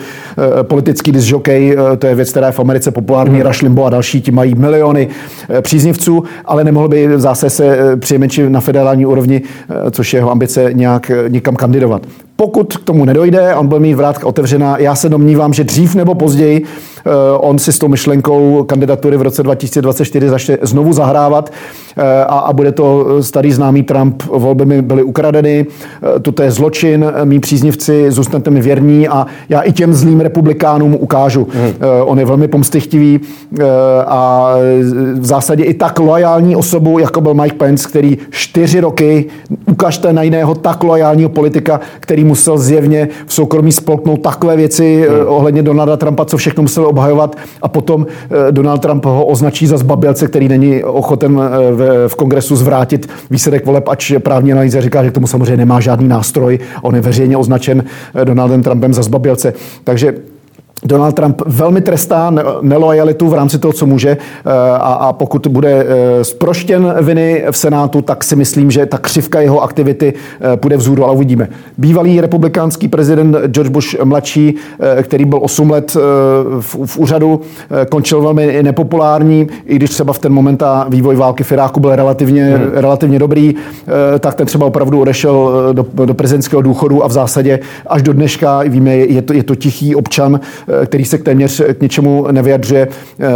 politický 0.62 1.12
disjockey, 1.12 1.76
to 1.98 2.06
je 2.06 2.14
věc, 2.22 2.30
která 2.30 2.46
je 2.46 2.52
v 2.52 2.60
Americe 2.60 2.90
populární, 2.90 3.36
mm. 3.36 3.42
Rush 3.42 3.62
Limbo 3.62 3.84
a 3.84 3.90
další, 3.90 4.20
ti 4.20 4.30
mají 4.30 4.54
miliony 4.54 5.08
eh, 5.48 5.62
příznivců, 5.62 6.24
ale 6.44 6.64
nemohl 6.64 6.88
by 6.88 7.08
zase 7.16 7.50
se 7.50 7.66
eh, 7.66 7.96
přijmenčit 7.96 8.50
na 8.50 8.60
federální 8.60 9.06
úrovni, 9.06 9.42
eh, 9.42 9.90
což 9.90 10.12
je 10.12 10.18
jeho 10.18 10.30
ambice, 10.30 10.70
nějak 10.72 11.10
někam 11.28 11.56
kandidovat. 11.56 12.02
Pokud 12.36 12.76
k 12.76 12.84
tomu 12.84 13.04
nedojde, 13.04 13.54
on 13.54 13.66
bude 13.66 13.80
mít 13.80 13.94
vrátka 13.94 14.26
otevřená, 14.26 14.78
já 14.78 14.94
se 14.94 15.08
domnívám, 15.08 15.52
že 15.52 15.64
dřív 15.64 15.94
nebo 15.94 16.14
později 16.14 16.64
on 17.38 17.58
si 17.58 17.72
s 17.72 17.78
tou 17.78 17.88
myšlenkou 17.88 18.64
kandidatury 18.64 19.16
v 19.16 19.22
roce 19.22 19.42
2024 19.42 20.28
začne 20.28 20.58
znovu 20.62 20.92
zahrávat 20.92 21.52
a, 22.26 22.38
a 22.38 22.52
bude 22.52 22.72
to 22.72 23.06
starý 23.22 23.52
známý 23.52 23.82
Trump, 23.82 24.22
volby 24.22 24.66
mi 24.66 24.82
byly 24.82 25.02
ukradeny, 25.02 25.66
toto 26.22 26.42
je 26.42 26.50
zločin, 26.50 27.12
mý 27.24 27.40
příznivci, 27.40 28.10
zůstanete 28.10 28.50
mi 28.50 28.60
věrní 28.60 29.08
a 29.08 29.26
já 29.48 29.60
i 29.60 29.72
těm 29.72 29.94
zlým 29.94 30.20
republikánům 30.20 30.96
ukážu. 31.00 31.48
Hmm. 31.54 31.72
On 32.04 32.18
je 32.18 32.24
velmi 32.24 32.48
pomstychtivý 32.48 33.20
a 34.06 34.54
v 35.18 35.26
zásadě 35.26 35.64
i 35.64 35.74
tak 35.74 35.98
loajální 35.98 36.56
osobu, 36.56 36.98
jako 36.98 37.20
byl 37.20 37.34
Mike 37.34 37.56
Pence, 37.56 37.88
který 37.88 38.18
čtyři 38.30 38.80
roky, 38.80 39.26
ukažte 39.66 40.12
na 40.12 40.22
jiného 40.22 40.54
tak 40.54 40.82
loajálního 40.82 41.28
politika, 41.28 41.80
který 42.00 42.24
musel 42.24 42.58
zjevně 42.58 43.08
v 43.26 43.34
soukromí 43.34 43.72
spolknout 43.72 44.22
takové 44.22 44.56
věci 44.56 45.06
hmm. 45.08 45.18
ohledně 45.26 45.62
Donalda 45.62 45.96
Trumpa, 45.96 46.24
co 46.24 46.36
všechno 46.36 46.62
musel 46.62 46.86
obhajovat 46.92 47.36
a 47.62 47.68
potom 47.68 48.06
Donald 48.50 48.78
Trump 48.78 49.04
ho 49.04 49.26
označí 49.26 49.66
za 49.66 49.76
zbabělce, 49.76 50.28
který 50.28 50.48
není 50.48 50.84
ochoten 50.84 51.40
v 52.08 52.14
kongresu 52.14 52.56
zvrátit 52.56 53.08
výsledek 53.30 53.66
voleb, 53.66 53.88
ač 53.88 54.12
právní 54.18 54.52
analýza 54.52 54.80
říká, 54.80 55.04
že 55.04 55.10
k 55.10 55.14
tomu 55.14 55.26
samozřejmě 55.26 55.56
nemá 55.56 55.80
žádný 55.80 56.08
nástroj. 56.08 56.58
On 56.82 56.94
je 56.94 57.00
veřejně 57.00 57.36
označen 57.36 57.84
Donaldem 58.24 58.62
Trumpem 58.62 58.94
za 58.94 59.02
zbabělce. 59.02 59.54
Takže 59.84 60.14
Donald 60.84 61.12
Trump 61.12 61.42
velmi 61.46 61.80
trestá 61.80 62.32
nelojalitu 62.60 63.28
v 63.28 63.34
rámci 63.34 63.58
toho, 63.58 63.72
co 63.72 63.86
může 63.86 64.10
eh, 64.10 64.18
a, 64.72 64.76
a 64.76 65.12
pokud 65.12 65.46
bude 65.46 65.86
sproštěn 66.22 66.94
eh, 66.96 67.02
viny 67.02 67.44
v 67.50 67.56
Senátu, 67.56 68.02
tak 68.02 68.24
si 68.24 68.36
myslím, 68.36 68.70
že 68.70 68.86
ta 68.86 68.98
křivka 68.98 69.40
jeho 69.40 69.62
aktivity 69.62 70.14
eh, 70.40 70.56
půjde 70.56 70.76
vzhůru, 70.76 71.04
ale 71.04 71.14
uvidíme. 71.14 71.48
Bývalý 71.78 72.20
republikánský 72.20 72.88
prezident 72.88 73.36
George 73.46 73.70
Bush 73.70 74.04
mladší, 74.04 74.54
který 75.02 75.24
byl 75.24 75.38
8 75.42 75.70
let 75.70 75.96
v, 76.60 76.76
v 76.86 76.98
úřadu, 76.98 77.40
končil 77.90 78.20
velmi 78.20 78.62
nepopulární, 78.62 79.46
i 79.66 79.76
když 79.76 79.90
třeba 79.90 80.12
v 80.12 80.18
ten 80.18 80.32
moment 80.32 80.62
a 80.62 80.86
vývoj 80.88 81.16
války 81.16 81.44
v 81.44 81.52
Iráku 81.52 81.80
byl 81.80 81.96
relativně, 81.96 82.44
hmm. 82.44 82.70
relativně 82.74 83.18
dobrý, 83.18 83.54
tak 84.20 84.34
ten 84.34 84.46
třeba 84.46 84.66
opravdu 84.66 85.00
odešel 85.00 85.52
do, 85.72 85.86
do 86.04 86.14
prezidentského 86.14 86.62
důchodu 86.62 87.04
a 87.04 87.08
v 87.08 87.12
zásadě 87.12 87.60
až 87.86 88.02
do 88.02 88.12
dneška, 88.12 88.62
víme, 88.62 88.96
je 88.96 89.22
to, 89.22 89.32
je 89.32 89.42
to 89.42 89.54
tichý 89.54 89.94
občan, 89.94 90.40
který 90.86 91.04
se 91.04 91.18
téměř 91.18 91.62
k 91.74 91.82
ničemu 91.82 92.26
nevyjadřuje. 92.30 92.88
Eh, 93.20 93.26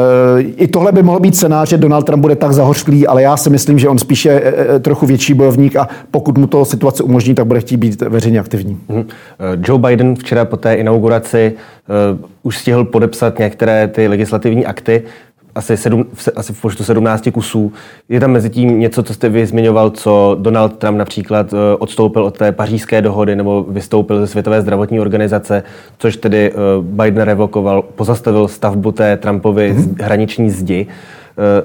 I 0.41 0.69
tohle 0.69 0.93
by 0.93 1.03
mohlo 1.03 1.21
být 1.21 1.37
scénář, 1.37 1.69
že 1.69 1.79
Donald 1.79 2.03
Trump 2.03 2.21
bude 2.21 2.37
tak 2.37 2.53
zahořklý, 2.53 3.07
ale 3.07 3.23
já 3.23 3.37
si 3.37 3.51
myslím, 3.51 3.79
že 3.79 3.89
on 3.89 3.99
spíše 3.99 4.43
eh, 4.45 4.79
trochu 4.79 5.07
větší 5.07 5.35
bojovník 5.35 5.77
a 5.77 5.89
pokud 6.11 6.39
mu 6.39 6.47
to 6.47 6.65
situace 6.65 7.03
umožní, 7.03 7.35
tak 7.35 7.47
bude 7.47 7.61
chtít 7.61 7.77
být 7.77 8.03
veřejně 8.03 8.41
aktivní. 8.41 8.79
Mhm. 8.89 9.07
Joe 9.69 9.79
Biden 9.79 10.17
včera 10.17 10.45
po 10.45 10.57
té 10.57 10.75
inauguraci 10.75 11.53
už 12.43 12.59
stihl 12.59 12.85
podepsat 12.85 13.39
některé 13.39 13.89
ty 13.89 14.09
legislativní 14.09 14.67
akty 14.67 15.03
asi, 15.57 15.77
sedm, 15.77 16.07
asi 16.37 16.53
v 16.53 16.61
počtu 16.61 16.85
17 16.85 17.29
kusů. 17.33 17.73
Je 18.09 18.21
tam 18.21 18.31
mezi 18.31 18.51
tím 18.51 18.81
něco, 18.81 19.03
co 19.03 19.15
jste 19.15 19.29
vy 19.29 19.47
zmiňoval, 19.47 19.91
co 19.91 20.37
Donald 20.41 20.77
Trump 20.77 20.99
například 20.99 21.53
eh, 21.53 21.77
odstoupil 21.79 22.25
od 22.25 22.39
té 22.39 22.53
pařížské 22.53 23.03
dohody 23.03 23.37
nebo 23.37 23.63
vystoupil 23.69 24.21
ze 24.21 24.27
Světové 24.27 24.63
zdravotní 24.63 25.01
organizace, 25.01 25.63
což 25.99 26.17
tedy 26.17 26.53
eh, 26.53 26.55
Biden 26.83 27.23
revokoval, 27.23 27.83
pozastavil 27.83 28.49
stavbu 28.49 28.93
té 28.93 29.17
Trumpovy 29.17 29.73
mm-hmm. 29.73 30.05
hraniční 30.05 30.51
zdi. 30.51 30.87
Eh, 31.39 31.65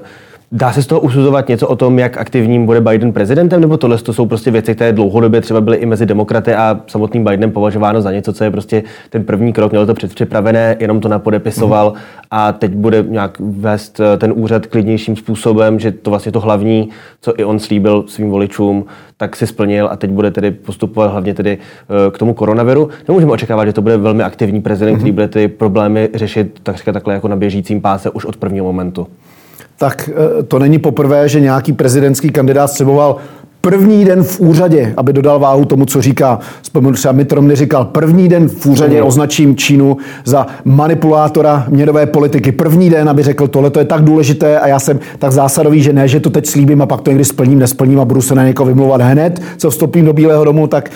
Dá 0.54 0.74
se 0.74 0.84
z 0.84 0.88
toho 0.88 1.02
usuzovat 1.02 1.50
něco 1.50 1.68
o 1.68 1.76
tom, 1.76 2.00
jak 2.00 2.18
aktivním 2.18 2.66
bude 2.66 2.82
Biden 2.82 3.14
prezidentem, 3.14 3.62
nebo 3.62 3.78
tohle 3.78 3.98
to 3.98 4.14
jsou 4.14 4.26
prostě 4.26 4.52
věci, 4.52 4.76
které 4.76 4.94
dlouhodobě 4.94 5.42
třeba 5.42 5.62
byly 5.62 5.78
i 5.78 5.86
mezi 5.86 6.06
demokraty 6.06 6.54
a 6.54 6.80
samotným 6.88 7.24
Bidenem 7.24 7.52
považováno 7.52 8.02
za 8.02 8.12
něco, 8.12 8.34
co 8.34 8.44
je 8.44 8.52
prostě 8.52 8.84
ten 9.10 9.24
první 9.24 9.54
krok, 9.54 9.72
mělo 9.72 9.86
to 9.86 9.94
předpřipravené, 9.94 10.78
jenom 10.80 11.00
to 11.00 11.08
napodepisoval 11.08 11.94
mm. 11.96 12.02
a 12.32 12.52
teď 12.52 12.72
bude 12.72 13.06
nějak 13.08 13.38
vést 13.40 14.00
eh, 14.00 14.18
ten 14.18 14.34
úřad 14.36 14.66
klidnějším 14.66 15.16
způsobem, 15.16 15.80
že 15.80 15.92
to 15.92 16.10
vlastně 16.10 16.32
to 16.32 16.40
hlavní, 16.40 16.90
co 17.22 17.40
i 17.40 17.44
on 17.44 17.60
slíbil 17.60 18.04
svým 18.08 18.30
voličům, 18.30 18.86
tak 19.18 19.36
si 19.36 19.48
splnil 19.48 19.90
a 19.92 19.96
teď 19.96 20.10
bude 20.10 20.32
tedy 20.32 20.52
postupovat 20.52 21.12
hlavně 21.12 21.34
tedy 21.34 21.58
eh, 21.58 22.12
k 22.12 22.18
tomu 22.18 22.34
koronaviru. 22.34 22.90
Nemůžeme 23.08 23.32
očekávat, 23.32 23.66
že 23.66 23.74
to 23.74 23.82
bude 23.82 23.98
velmi 23.98 24.24
aktivní 24.24 24.62
prezident, 24.62 24.94
mm. 24.94 25.00
který 25.00 25.12
bude 25.12 25.28
ty 25.28 25.48
problémy 25.48 26.10
řešit 26.14 26.60
tak 26.64 26.84
takhle 26.84 27.14
jako 27.14 27.28
na 27.28 27.36
běžícím 27.36 27.82
páse 27.82 28.10
už 28.10 28.26
od 28.26 28.38
prvního 28.38 28.66
momentu 28.66 29.08
tak 29.82 30.10
eh, 30.14 30.44
to 30.44 30.60
není 30.60 30.80
poprvé, 30.80 31.30
že 31.30 31.40
nějaký 31.40 31.74
prezidentský 31.74 32.30
kandidát 32.30 32.68
střeboval 32.68 33.18
první 33.62 34.06
den 34.06 34.24
v 34.24 34.40
úřadě, 34.40 34.94
aby 34.98 35.14
dodal 35.14 35.40
váhu 35.40 35.66
tomu, 35.66 35.86
co 35.86 36.02
říká, 36.02 36.40
vzpomenu 36.62 36.94
třeba 36.94 37.12
Mitt 37.12 37.32
Romney 37.32 37.56
říkal, 37.56 37.86
první 37.86 38.28
den 38.28 38.50
v 38.50 38.66
úřadě 38.66 39.02
mm. 39.02 39.08
označím 39.08 39.56
Čínu 39.56 39.98
za 40.26 40.48
manipulátora 40.66 41.66
měnové 41.70 42.06
politiky. 42.06 42.52
První 42.52 42.90
den, 42.90 43.10
aby 43.10 43.24
řekl, 43.24 43.48
tohle 43.48 43.70
to 43.70 43.80
je 43.80 43.86
tak 43.86 44.04
důležité 44.04 44.60
a 44.60 44.68
já 44.68 44.80
jsem 44.80 45.00
tak 45.20 45.32
zásadový, 45.32 45.84
že 45.84 45.94
ne, 45.94 46.08
že 46.08 46.20
to 46.20 46.30
teď 46.30 46.46
slíbím 46.46 46.82
a 46.82 46.86
pak 46.86 47.02
to 47.02 47.12
někdy 47.12 47.26
splním, 47.26 47.60
nesplním 47.60 48.00
a 48.00 48.06
budu 48.06 48.22
se 48.22 48.36
na 48.36 48.46
někoho 48.46 48.68
vymlouvat 48.68 49.02
hned, 49.02 49.42
co 49.58 49.70
vstoupím 49.70 50.06
do 50.06 50.14
Bílého 50.14 50.44
domu, 50.44 50.68
tak 50.68 50.90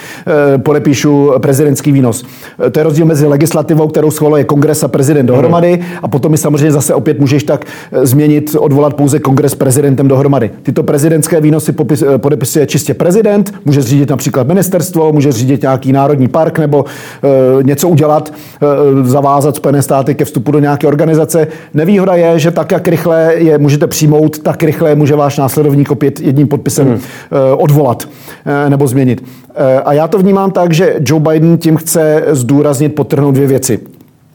e, 0.56 0.58
podepíšu 0.58 1.32
prezidentský 1.38 1.92
výnos. 1.92 2.26
E, 2.68 2.70
to 2.70 2.80
je 2.80 2.84
rozdíl 2.84 3.06
mezi 3.06 3.28
legislativou, 3.28 3.88
kterou 3.88 4.12
schvaluje 4.12 4.44
kongres 4.44 4.84
a 4.84 4.88
prezident 4.88 5.26
dohromady 5.26 5.80
a 6.02 6.08
potom 6.08 6.32
mi 6.32 6.38
samozřejmě 6.38 6.72
zase 6.72 6.94
opět 6.94 7.20
můžeš 7.20 7.44
tak 7.44 7.66
e, 7.92 8.06
změnit, 8.06 8.56
odvolat 8.60 8.94
pouze 8.94 9.20
kongres 9.20 9.56
prezidentem 9.56 10.08
dohromady. 10.08 10.52
Tyto 10.64 10.84
prezidentské 10.84 11.42
výnosy 11.42 11.72
popis, 11.72 12.02
e, 12.02 12.18
podepisují 12.56 12.62
je 12.62 12.68
čistě 12.68 12.94
prezident, 12.94 13.54
může 13.66 13.82
zřídit 13.82 14.10
například 14.10 14.48
ministerstvo, 14.48 15.14
může 15.14 15.32
zřídit 15.32 15.62
nějaký 15.62 15.92
národní 15.92 16.28
park 16.28 16.60
nebo 16.60 16.86
e, 16.86 17.64
něco 17.64 17.90
udělat, 17.90 18.32
e, 18.32 19.08
zavázat 19.08 19.56
Spojené 19.56 19.82
státy 19.82 20.16
ke 20.16 20.26
vstupu 20.26 20.52
do 20.52 20.60
nějaké 20.60 20.88
organizace. 20.88 21.48
Nevýhoda 21.74 22.16
je, 22.16 22.40
že 22.40 22.52
tak, 22.52 22.72
jak 22.72 22.88
rychle 22.88 23.34
je 23.36 23.58
můžete 23.58 23.88
přijmout, 23.88 24.40
tak 24.40 24.64
rychle 24.64 24.96
může 24.96 25.16
váš 25.16 25.38
následovník 25.38 25.92
opět 25.92 26.20
jedním 26.20 26.48
podpisem 26.48 26.88
hmm. 26.88 27.00
e, 27.32 27.54
odvolat 27.56 28.08
e, 28.46 28.70
nebo 28.70 28.88
změnit. 28.88 29.24
E, 29.56 29.82
a 29.82 29.94
já 29.94 30.08
to 30.08 30.18
vnímám 30.18 30.52
tak, 30.52 30.74
že 30.74 30.96
Joe 31.00 31.22
Biden 31.22 31.58
tím 31.58 31.78
chce 31.78 32.24
zdůraznit, 32.32 32.96
potrhnout 32.96 33.36
dvě 33.36 33.48
věci. 33.48 33.80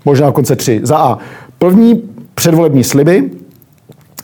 Možná 0.04 0.26
dokonce 0.26 0.56
tři. 0.56 0.80
Za 0.82 0.96
A. 0.96 1.18
První 1.58 2.02
předvolební 2.34 2.84
sliby, 2.84 3.30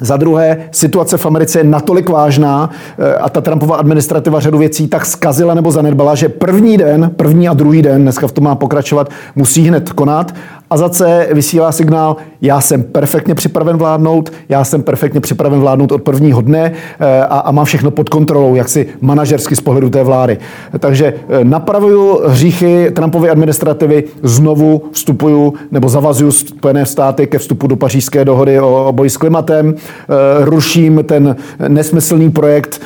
za 0.00 0.16
druhé, 0.16 0.68
situace 0.70 1.18
v 1.18 1.26
Americe 1.26 1.58
je 1.58 1.64
natolik 1.64 2.08
vážná 2.08 2.70
eh, 2.98 3.14
a 3.14 3.28
ta 3.28 3.40
Trumpova 3.40 3.76
administrativa 3.76 4.40
řadu 4.40 4.58
věcí 4.58 4.88
tak 4.88 5.06
zkazila 5.06 5.54
nebo 5.54 5.70
zanedbala, 5.70 6.14
že 6.14 6.28
první 6.28 6.76
den, 6.76 7.10
první 7.16 7.48
a 7.48 7.54
druhý 7.54 7.82
den, 7.82 8.02
dneska 8.02 8.26
v 8.26 8.32
tom 8.32 8.44
má 8.44 8.54
pokračovat, 8.54 9.10
musí 9.34 9.68
hned 9.68 9.92
konat. 9.92 10.34
A 10.70 10.76
za 10.76 10.88
C 10.88 11.28
vysílá 11.32 11.72
signál, 11.72 12.16
já 12.40 12.60
jsem 12.60 12.82
perfektně 12.82 13.34
připraven 13.34 13.76
vládnout, 13.76 14.32
já 14.48 14.64
jsem 14.64 14.82
perfektně 14.82 15.20
připraven 15.20 15.60
vládnout 15.60 15.92
od 15.92 16.02
prvního 16.02 16.40
dne 16.40 16.72
eh, 17.00 17.22
a, 17.22 17.38
a 17.38 17.50
mám 17.50 17.64
všechno 17.64 17.90
pod 17.90 18.08
kontrolou, 18.08 18.54
jak 18.54 18.68
si 18.68 18.86
manažersky 19.00 19.56
z 19.56 19.60
pohledu 19.60 19.90
té 19.90 20.02
vlády. 20.04 20.38
Takže 20.78 21.14
eh, 21.28 21.44
napravuju 21.44 22.20
hříchy 22.26 22.90
Trumpovy 22.90 23.30
administrativy, 23.30 24.04
znovu 24.22 24.82
vstupuju 24.92 25.54
nebo 25.72 25.88
zavazuju 25.88 26.32
Spojené 26.32 26.86
státy 26.86 27.26
ke 27.26 27.38
vstupu 27.38 27.66
do 27.66 27.76
pařížské 27.76 28.24
dohody 28.24 28.60
o, 28.60 28.86
o 28.88 28.92
boji 28.92 29.10
s 29.10 29.16
klimatem, 29.16 29.74
eh, 29.74 30.44
ruším 30.44 31.04
ten 31.06 31.36
nesmyslný 31.68 32.30
projekt, 32.30 32.80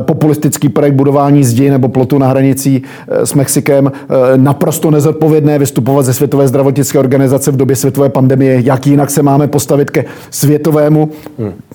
populistický 0.00 0.68
projekt 0.68 0.94
budování 0.94 1.44
zdi 1.44 1.70
nebo 1.70 1.88
plotu 1.88 2.18
na 2.18 2.28
hranicích 2.28 2.82
s 3.08 3.34
Mexikem, 3.34 3.92
naprosto 4.36 4.90
nezodpovědné 4.90 5.58
vystupovat 5.58 6.06
ze 6.06 6.14
Světové 6.14 6.48
zdravotnické 6.48 6.98
organizace 6.98 7.50
v 7.50 7.56
době 7.56 7.76
světové 7.76 8.08
pandemie, 8.08 8.60
jak 8.64 8.86
jinak 8.96 9.10
se 9.10 9.22
máme 9.22 9.46
postavit 9.46 9.90
ke 9.90 10.04
světovému 10.30 11.10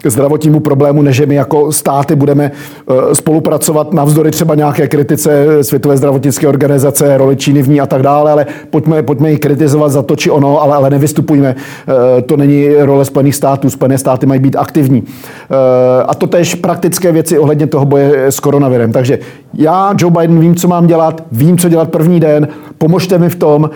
zdravotnímu 0.06 0.60
problému, 0.60 1.02
než 1.02 1.22
my 1.26 1.36
jako 1.36 1.72
státy 1.72 2.16
budeme 2.16 2.52
eh, 2.52 3.16
spolupracovat 3.16 3.94
navzdory 3.94 4.32
třeba 4.32 4.56
nějaké 4.56 4.88
kritice 4.88 5.64
Světové 5.64 5.98
zdravotnické 5.98 6.48
organizace, 6.48 7.18
roli 7.18 7.36
Číny 7.36 7.62
v 7.62 7.70
ní 7.70 7.82
a 7.82 7.86
tak 7.86 8.02
dále, 8.02 8.32
ale 8.32 8.46
pojďme, 8.70 9.04
pojďme 9.04 9.32
ji 9.32 9.38
kritizovat 9.38 9.90
za 9.90 10.02
to 10.02 10.16
či 10.16 10.32
ono, 10.32 10.62
ale, 10.62 10.76
ale 10.76 10.90
nevystupujme. 10.90 11.56
Eh, 11.56 12.22
to 12.22 12.38
není 12.38 12.68
role 12.80 13.06
Spojených 13.06 13.36
států. 13.36 13.70
Spojené 13.70 13.98
státy 13.98 14.26
mají 14.26 14.40
být 14.40 14.56
aktivní. 14.56 15.04
Eh, 15.06 16.04
a 16.08 16.16
to 16.16 16.28
tež 16.28 16.56
praktické 16.56 17.12
věci 17.12 17.40
ohledně 17.40 17.68
toho 17.68 17.86
boje 17.86 18.26
s 18.26 18.40
koronavirem. 18.40 18.92
Takže 18.92 19.20
já, 19.54 19.94
Joe 20.00 20.12
Biden, 20.20 20.40
vím, 20.40 20.56
co 20.56 20.68
mám 20.68 20.88
dělat, 20.88 21.24
vím, 21.32 21.58
co 21.58 21.70
dělat 21.70 21.92
první 21.92 22.20
den, 22.20 22.48
pomožte 22.78 23.18
mi 23.18 23.30
v 23.30 23.36
tom, 23.36 23.70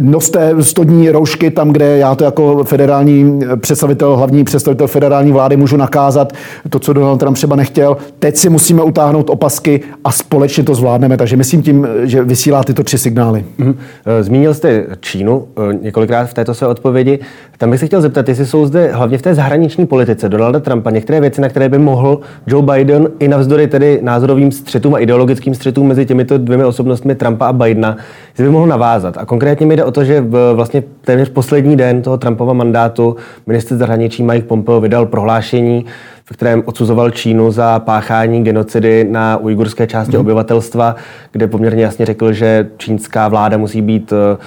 noste 0.00 0.54
stodní 0.60 1.10
roušky 1.10 1.50
tam, 1.50 1.70
kde 1.70 1.98
já 1.98 2.14
to 2.14 2.24
jako 2.24 2.64
federální 2.64 3.40
představitel, 3.56 4.16
hlavní 4.16 4.44
představitel 4.44 4.86
federální 4.86 5.32
vlády 5.32 5.56
můžu 5.56 5.76
nakázat, 5.76 6.32
to, 6.70 6.78
co 6.78 6.92
Donald 6.92 7.18
Trump 7.18 7.36
třeba 7.36 7.56
nechtěl. 7.56 7.96
Teď 8.18 8.36
si 8.36 8.50
musíme 8.50 8.82
utáhnout 8.82 9.30
opasky 9.30 9.80
a 10.04 10.12
společně 10.12 10.64
to 10.64 10.74
zvládneme. 10.74 11.16
Takže 11.16 11.36
myslím 11.36 11.62
tím, 11.62 11.88
že 12.02 12.22
vysílá 12.22 12.64
tyto 12.64 12.82
tři 12.84 12.98
signály. 12.98 13.44
Mhm. 13.58 13.74
Zmínil 14.20 14.54
jste 14.54 14.86
Čínu 15.00 15.44
eh, 15.56 15.78
několikrát 15.82 16.26
v 16.26 16.34
této 16.34 16.54
své 16.54 16.66
odpovědi. 16.66 17.18
Tam 17.58 17.70
bych 17.70 17.80
se 17.80 17.86
chtěl 17.86 18.00
zeptat, 18.00 18.28
jestli 18.28 18.46
jsou 18.46 18.66
zde 18.66 18.90
hlavně 18.92 19.18
v 19.18 19.22
té 19.22 19.34
zahraniční 19.34 19.86
politice 19.86 20.28
Donalda 20.28 20.60
Trumpa 20.60 20.90
některé 20.90 21.20
věci, 21.20 21.40
na 21.40 21.48
které 21.48 21.68
by 21.68 21.78
mohl 21.78 22.20
Joe 22.46 22.66
Biden 22.66 23.08
i 23.18 23.28
navzdory 23.28 23.66
tedy 23.66 23.98
názorovým 24.02 24.52
střetům 24.58 24.94
a 24.94 24.98
ideologickým 24.98 25.54
střetům 25.54 25.88
mezi 25.88 26.06
těmito 26.06 26.38
dvěmi 26.38 26.64
osobnostmi 26.64 27.14
Trumpa 27.14 27.46
a 27.46 27.52
Bidena, 27.52 27.96
jestli 28.28 28.44
by 28.44 28.50
mohl 28.50 28.66
navázat. 28.66 29.18
A 29.18 29.26
konkrétně 29.26 29.66
mi 29.66 29.76
jde 29.76 29.84
o 29.84 29.90
to, 29.90 30.04
že 30.04 30.20
v 30.20 30.52
vlastně 30.54 30.82
téměř 31.00 31.28
poslední 31.28 31.76
den 31.76 32.02
toho 32.02 32.18
Trumpova 32.18 32.52
mandátu 32.52 33.16
ministr 33.46 33.76
zahraničí 33.76 34.22
Mike 34.22 34.46
Pompeo 34.46 34.80
vydal 34.80 35.06
prohlášení, 35.06 35.84
v 36.24 36.32
kterém 36.32 36.62
odsuzoval 36.66 37.10
Čínu 37.10 37.50
za 37.50 37.78
páchání 37.78 38.44
genocidy 38.44 39.06
na 39.10 39.36
ujgurské 39.36 39.86
části 39.86 40.16
mm. 40.16 40.20
obyvatelstva, 40.20 40.96
kde 41.32 41.46
poměrně 41.46 41.82
jasně 41.82 42.06
řekl, 42.06 42.32
že 42.32 42.68
čínská 42.76 43.28
vláda 43.28 43.56
musí 43.56 43.82
být 43.82 44.12
eh, 44.12 44.38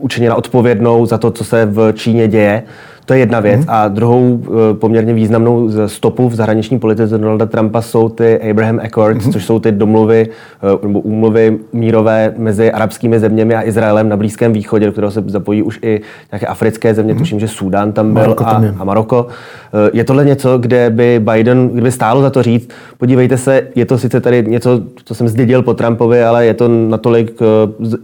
učiněna 0.00 0.34
odpovědnou 0.34 1.06
za 1.06 1.18
to, 1.18 1.30
co 1.30 1.44
se 1.44 1.66
v 1.66 1.92
Číně 1.92 2.28
děje. 2.28 2.62
To 3.10 3.14
je 3.14 3.20
jedna 3.20 3.40
věc. 3.40 3.60
Mm. 3.60 3.66
A 3.68 3.88
druhou 3.88 4.42
eh, 4.44 4.74
poměrně 4.74 5.14
významnou 5.14 5.70
stopu 5.86 6.28
v 6.28 6.34
zahraniční 6.34 6.78
politice 6.78 7.18
Donalda 7.18 7.46
Trumpa 7.46 7.82
jsou 7.82 8.08
ty 8.08 8.50
Abraham 8.50 8.80
Accords, 8.84 9.26
mm. 9.26 9.32
což 9.32 9.44
jsou 9.44 9.58
ty 9.58 9.72
domluvy 9.72 10.28
eh, 10.28 10.86
nebo 10.86 11.00
úmluvy 11.00 11.58
mírové 11.72 12.34
mezi 12.36 12.72
arabskými 12.72 13.20
zeměmi 13.20 13.54
a 13.54 13.62
Izraelem 13.62 14.08
na 14.08 14.16
Blízkém 14.16 14.52
východě, 14.52 14.86
do 14.86 14.92
kterého 14.92 15.10
se 15.10 15.24
zapojí 15.26 15.62
už 15.62 15.78
i 15.82 16.00
nějaké 16.32 16.46
africké 16.46 16.94
země, 16.94 17.12
mm. 17.12 17.18
tuším, 17.18 17.40
že 17.40 17.48
Súdán 17.48 17.92
tam 17.92 18.12
byl 18.12 18.22
Maroko 18.22 18.46
a, 18.46 18.52
tam 18.52 18.64
je. 18.64 18.74
a 18.78 18.84
Maroko. 18.84 19.26
Eh, 19.26 19.90
je 19.92 20.04
tohle 20.04 20.24
něco, 20.24 20.58
kde 20.58 20.90
by 20.90 21.20
Biden, 21.32 21.68
kdyby 21.68 21.92
stálo 21.92 22.22
za 22.22 22.30
to 22.30 22.42
říct, 22.42 22.70
podívejte 22.98 23.36
se, 23.36 23.62
je 23.74 23.86
to 23.86 23.98
sice 23.98 24.20
tady 24.20 24.44
něco, 24.48 24.80
co 25.04 25.14
jsem 25.14 25.28
zdědil 25.28 25.62
po 25.62 25.74
Trumpovi, 25.74 26.22
ale 26.22 26.46
je 26.46 26.54
to 26.54 26.68
natolik 26.68 27.40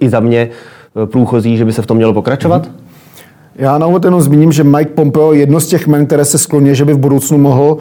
i 0.01 0.09
za 0.09 0.21
mě 0.21 0.49
průchozí, 1.05 1.57
že 1.57 1.65
by 1.65 1.73
se 1.73 1.83
v 1.83 1.87
tom 1.87 1.97
mělo 1.97 2.13
pokračovat? 2.13 2.67
Mm. 2.67 2.87
Já 3.59 3.79
na 3.79 3.87
úvod 3.87 4.05
jenom 4.05 4.21
zmíním, 4.21 4.53
že 4.53 4.65
Mike 4.65 4.91
Pompeo 4.91 5.33
je 5.33 5.41
jedno 5.41 5.61
z 5.61 5.67
těch 5.67 5.87
men, 5.87 6.07
které 6.07 6.25
se 6.25 6.39
skloně, 6.39 6.75
že 6.75 6.85
by 6.85 6.93
v 6.93 6.99
budoucnu 6.99 7.39
mohl 7.39 7.79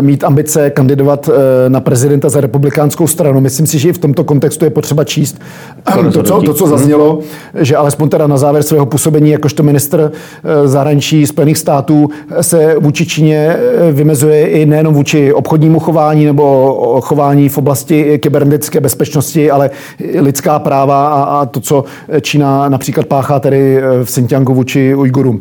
mít 0.00 0.24
ambice 0.24 0.70
kandidovat 0.70 1.28
eh, 1.28 1.70
na 1.70 1.80
prezidenta 1.80 2.28
za 2.28 2.40
republikánskou 2.40 3.06
stranu. 3.06 3.40
Myslím 3.40 3.66
si, 3.66 3.78
že 3.78 3.88
i 3.88 3.92
v 3.92 3.98
tomto 3.98 4.24
kontextu 4.24 4.64
je 4.64 4.70
potřeba 4.70 5.04
číst 5.04 5.40
to, 6.12 6.22
co, 6.22 6.42
to, 6.42 6.54
co 6.54 6.66
zaznělo, 6.66 7.18
že 7.54 7.76
alespoň 7.76 8.08
teda 8.08 8.26
na 8.26 8.36
závěr 8.36 8.62
svého 8.62 8.86
působení 8.86 9.30
jakožto 9.30 9.62
ministr 9.62 10.12
eh, 10.44 10.68
zahraničí 10.68 11.26
Spojených 11.26 11.58
států 11.58 12.08
se 12.40 12.76
vůči 12.80 13.06
Číně 13.06 13.56
eh, 13.56 13.92
vymezuje 13.92 14.46
i 14.46 14.66
nejenom 14.66 14.94
vůči 14.94 15.32
obchodnímu 15.32 15.80
chování 15.80 16.24
nebo 16.24 17.00
chování 17.04 17.48
v 17.48 17.58
oblasti 17.58 18.18
kybernetické 18.18 18.80
bezpečnosti, 18.80 19.50
ale 19.50 19.70
lidská 20.18 20.58
práva 20.58 21.08
a, 21.08 21.22
a 21.22 21.46
to, 21.46 21.60
co 21.60 21.84
Čína 22.20 22.68
například 22.68 23.06
páchá 23.06 23.40
tedy 23.40 23.80
v 24.02 24.04
Xinjiangu 24.04 24.54
vůči 24.54 24.94
Ujgurům. 24.94 25.40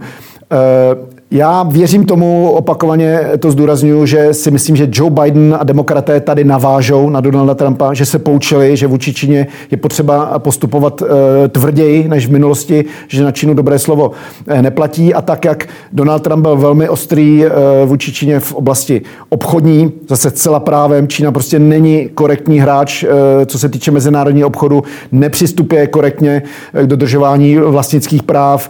Já 1.33 1.63
věřím 1.63 2.05
tomu, 2.05 2.51
opakovaně 2.51 3.21
to 3.39 3.51
zdůraznuju, 3.51 4.05
že 4.05 4.33
si 4.33 4.51
myslím, 4.51 4.75
že 4.75 4.87
Joe 4.91 5.11
Biden 5.11 5.57
a 5.59 5.63
demokraté 5.63 6.19
tady 6.19 6.43
navážou 6.43 7.09
na 7.09 7.21
Donalda 7.21 7.55
Trumpa, 7.55 7.93
že 7.93 8.05
se 8.05 8.19
poučili, 8.19 8.77
že 8.77 8.87
vůči 8.87 9.13
Číně 9.13 9.47
je 9.71 9.77
potřeba 9.77 10.39
postupovat 10.39 11.01
uh, 11.01 11.07
tvrději 11.49 12.07
než 12.07 12.27
v 12.27 12.31
minulosti, 12.31 12.85
že 13.07 13.23
na 13.23 13.31
Čínu 13.31 13.53
dobré 13.53 13.79
slovo 13.79 14.09
uh, 14.09 14.61
neplatí. 14.61 15.13
A 15.13 15.21
tak, 15.21 15.45
jak 15.45 15.67
Donald 15.93 16.19
Trump 16.19 16.41
byl 16.41 16.57
velmi 16.57 16.89
ostrý 16.89 17.45
uh, 17.45 17.51
vůči 17.89 18.13
Číně 18.13 18.39
v 18.39 18.53
oblasti 18.53 19.01
obchodní, 19.29 19.91
zase 20.09 20.31
celá 20.31 20.59
právem, 20.59 21.07
Čína 21.07 21.31
prostě 21.31 21.59
není 21.59 22.09
korektní 22.13 22.59
hráč, 22.59 23.05
co 23.45 23.59
se 23.59 23.69
týče 23.69 23.91
mezinárodního 23.91 24.47
obchodu, 24.47 24.83
nepřistupuje 25.11 25.87
korektně 25.87 26.41
k 26.73 26.87
dodržování 26.87 27.57
vlastnických 27.57 28.23
práv, 28.23 28.69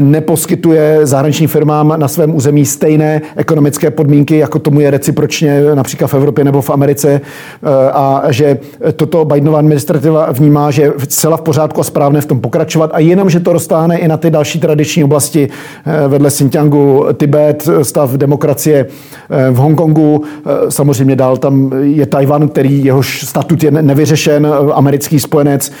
neposkytuje 0.00 1.00
zahraničním 1.02 1.48
firmám 1.48 1.94
na 2.04 2.08
svém 2.08 2.34
území 2.34 2.66
stejné 2.66 3.22
ekonomické 3.36 3.90
podmínky, 3.90 4.38
jako 4.38 4.58
tomu 4.58 4.80
je 4.80 4.90
recipročně 4.90 5.62
například 5.74 6.08
v 6.08 6.14
Evropě 6.14 6.44
nebo 6.44 6.62
v 6.62 6.70
Americe 6.70 7.20
a 7.92 8.22
že 8.28 8.58
toto 8.96 9.24
Bidenova 9.24 9.58
administrativa 9.58 10.32
vnímá, 10.32 10.70
že 10.70 10.82
je 10.82 10.92
zcela 11.08 11.36
v 11.36 11.40
pořádku 11.40 11.80
a 11.80 11.84
správné 11.84 12.20
v 12.20 12.26
tom 12.26 12.40
pokračovat. 12.40 12.90
A 12.94 12.98
jenom, 12.98 13.30
že 13.30 13.40
to 13.40 13.52
roztáhne 13.52 13.98
i 13.98 14.08
na 14.08 14.16
ty 14.16 14.30
další 14.30 14.60
tradiční 14.60 15.04
oblasti 15.04 15.48
vedle 16.08 16.30
Xinjiangu, 16.30 17.06
Tibet, 17.16 17.68
stav 17.82 18.10
demokracie 18.10 18.86
v 19.50 19.56
Hongkongu, 19.56 20.22
samozřejmě 20.68 21.16
dál 21.16 21.36
tam 21.36 21.72
je 21.80 22.06
Tajvan, 22.06 22.48
který 22.48 22.84
jehož 22.84 23.24
statut 23.26 23.62
je 23.62 23.70
nevyřešen, 23.70 24.48
americký 24.72 25.20
spojenec, 25.20 25.72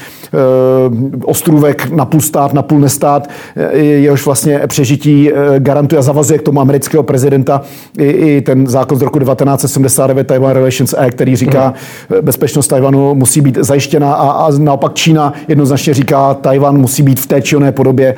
ostrůvek 1.24 1.90
na 1.90 2.04
půl 2.04 2.20
stát, 2.20 2.54
na 2.54 2.62
půl 2.62 2.80
nestát, 2.80 3.28
jehož 3.72 4.26
vlastně 4.26 4.60
přežití 4.66 5.30
garantuje 5.58 5.98
a 5.98 6.02
zavazuje 6.14 6.38
k 6.38 6.42
tomu 6.42 6.60
amerického 6.60 7.02
prezidenta 7.02 7.62
i, 7.98 8.04
i 8.04 8.40
ten 8.40 8.66
zákon 8.66 8.98
z 8.98 9.02
roku 9.02 9.18
1979 9.18 10.26
Taiwan 10.26 10.52
Relations 10.52 10.94
Act, 10.94 11.10
který 11.10 11.36
říká, 11.36 11.74
mm. 12.10 12.16
bezpečnost 12.22 12.68
Tajvanu 12.68 13.14
musí 13.14 13.40
být 13.40 13.58
zajištěna 13.60 14.14
a, 14.14 14.30
a 14.30 14.50
naopak 14.58 14.94
Čína 14.94 15.32
jednoznačně 15.48 15.94
říká, 15.94 16.34
Tajvan 16.34 16.78
musí 16.78 17.02
být 17.02 17.20
v 17.20 17.26
té 17.26 17.42
či 17.42 17.56
oné 17.56 17.72
podobě 17.72 18.14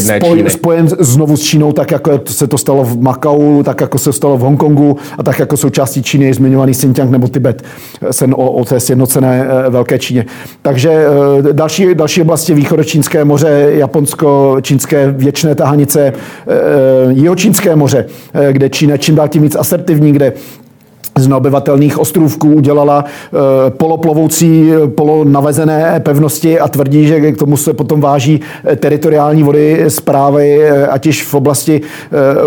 spoj, 0.00 0.44
spojen 0.48 0.88
znovu 0.98 1.36
s 1.36 1.42
Čínou, 1.42 1.72
tak 1.72 1.90
jako 1.90 2.20
se 2.26 2.46
to 2.46 2.58
stalo 2.58 2.84
v 2.84 3.00
Makau, 3.00 3.62
tak 3.62 3.80
jako 3.80 3.98
se 3.98 4.12
stalo 4.12 4.36
v 4.36 4.40
Hongkongu 4.40 4.96
a 5.18 5.22
tak 5.22 5.38
jako 5.38 5.56
součástí 5.56 6.02
Číny 6.02 6.26
je 6.26 6.34
zmiňovaný 6.34 6.72
Xinjiang 6.72 7.10
nebo 7.10 7.28
Tibet, 7.28 7.62
sen 8.10 8.34
o, 8.34 8.50
o 8.52 8.64
té 8.64 8.80
sjednocené 8.80 9.46
Velké 9.68 9.98
Číně. 9.98 10.26
Takže 10.62 11.06
další, 11.52 11.94
další 11.94 12.22
oblasti 12.22 12.54
východočínské 12.54 13.24
moře, 13.24 13.66
Japonsko, 13.68 14.56
čínské 14.62 15.10
věčné 15.10 15.54
tahanice, 15.54 16.12
Jihočínské 17.10 17.76
moře, 17.76 18.06
kde 18.52 18.70
Čína 18.70 18.96
čím 18.96 19.14
dál 19.14 19.28
tím 19.28 19.42
víc 19.42 19.56
asertivní, 19.56 20.12
kde 20.12 20.32
z 21.20 21.28
neobyvatelných 21.28 21.98
ostrůvků 21.98 22.48
udělala 22.48 23.04
e, 23.04 23.70
poloplovoucí, 23.70 24.70
polonavezené 24.94 26.00
pevnosti 26.00 26.60
a 26.60 26.68
tvrdí, 26.68 27.06
že 27.06 27.32
k 27.32 27.38
tomu 27.38 27.56
se 27.56 27.72
potom 27.72 28.00
váží 28.00 28.40
eh, 28.64 28.76
teritoriální 28.76 29.42
vody 29.42 29.84
zprávy, 29.88 30.62
eh, 30.62 30.86
ať 30.86 31.06
již 31.06 31.24
v 31.24 31.34
oblasti 31.34 31.80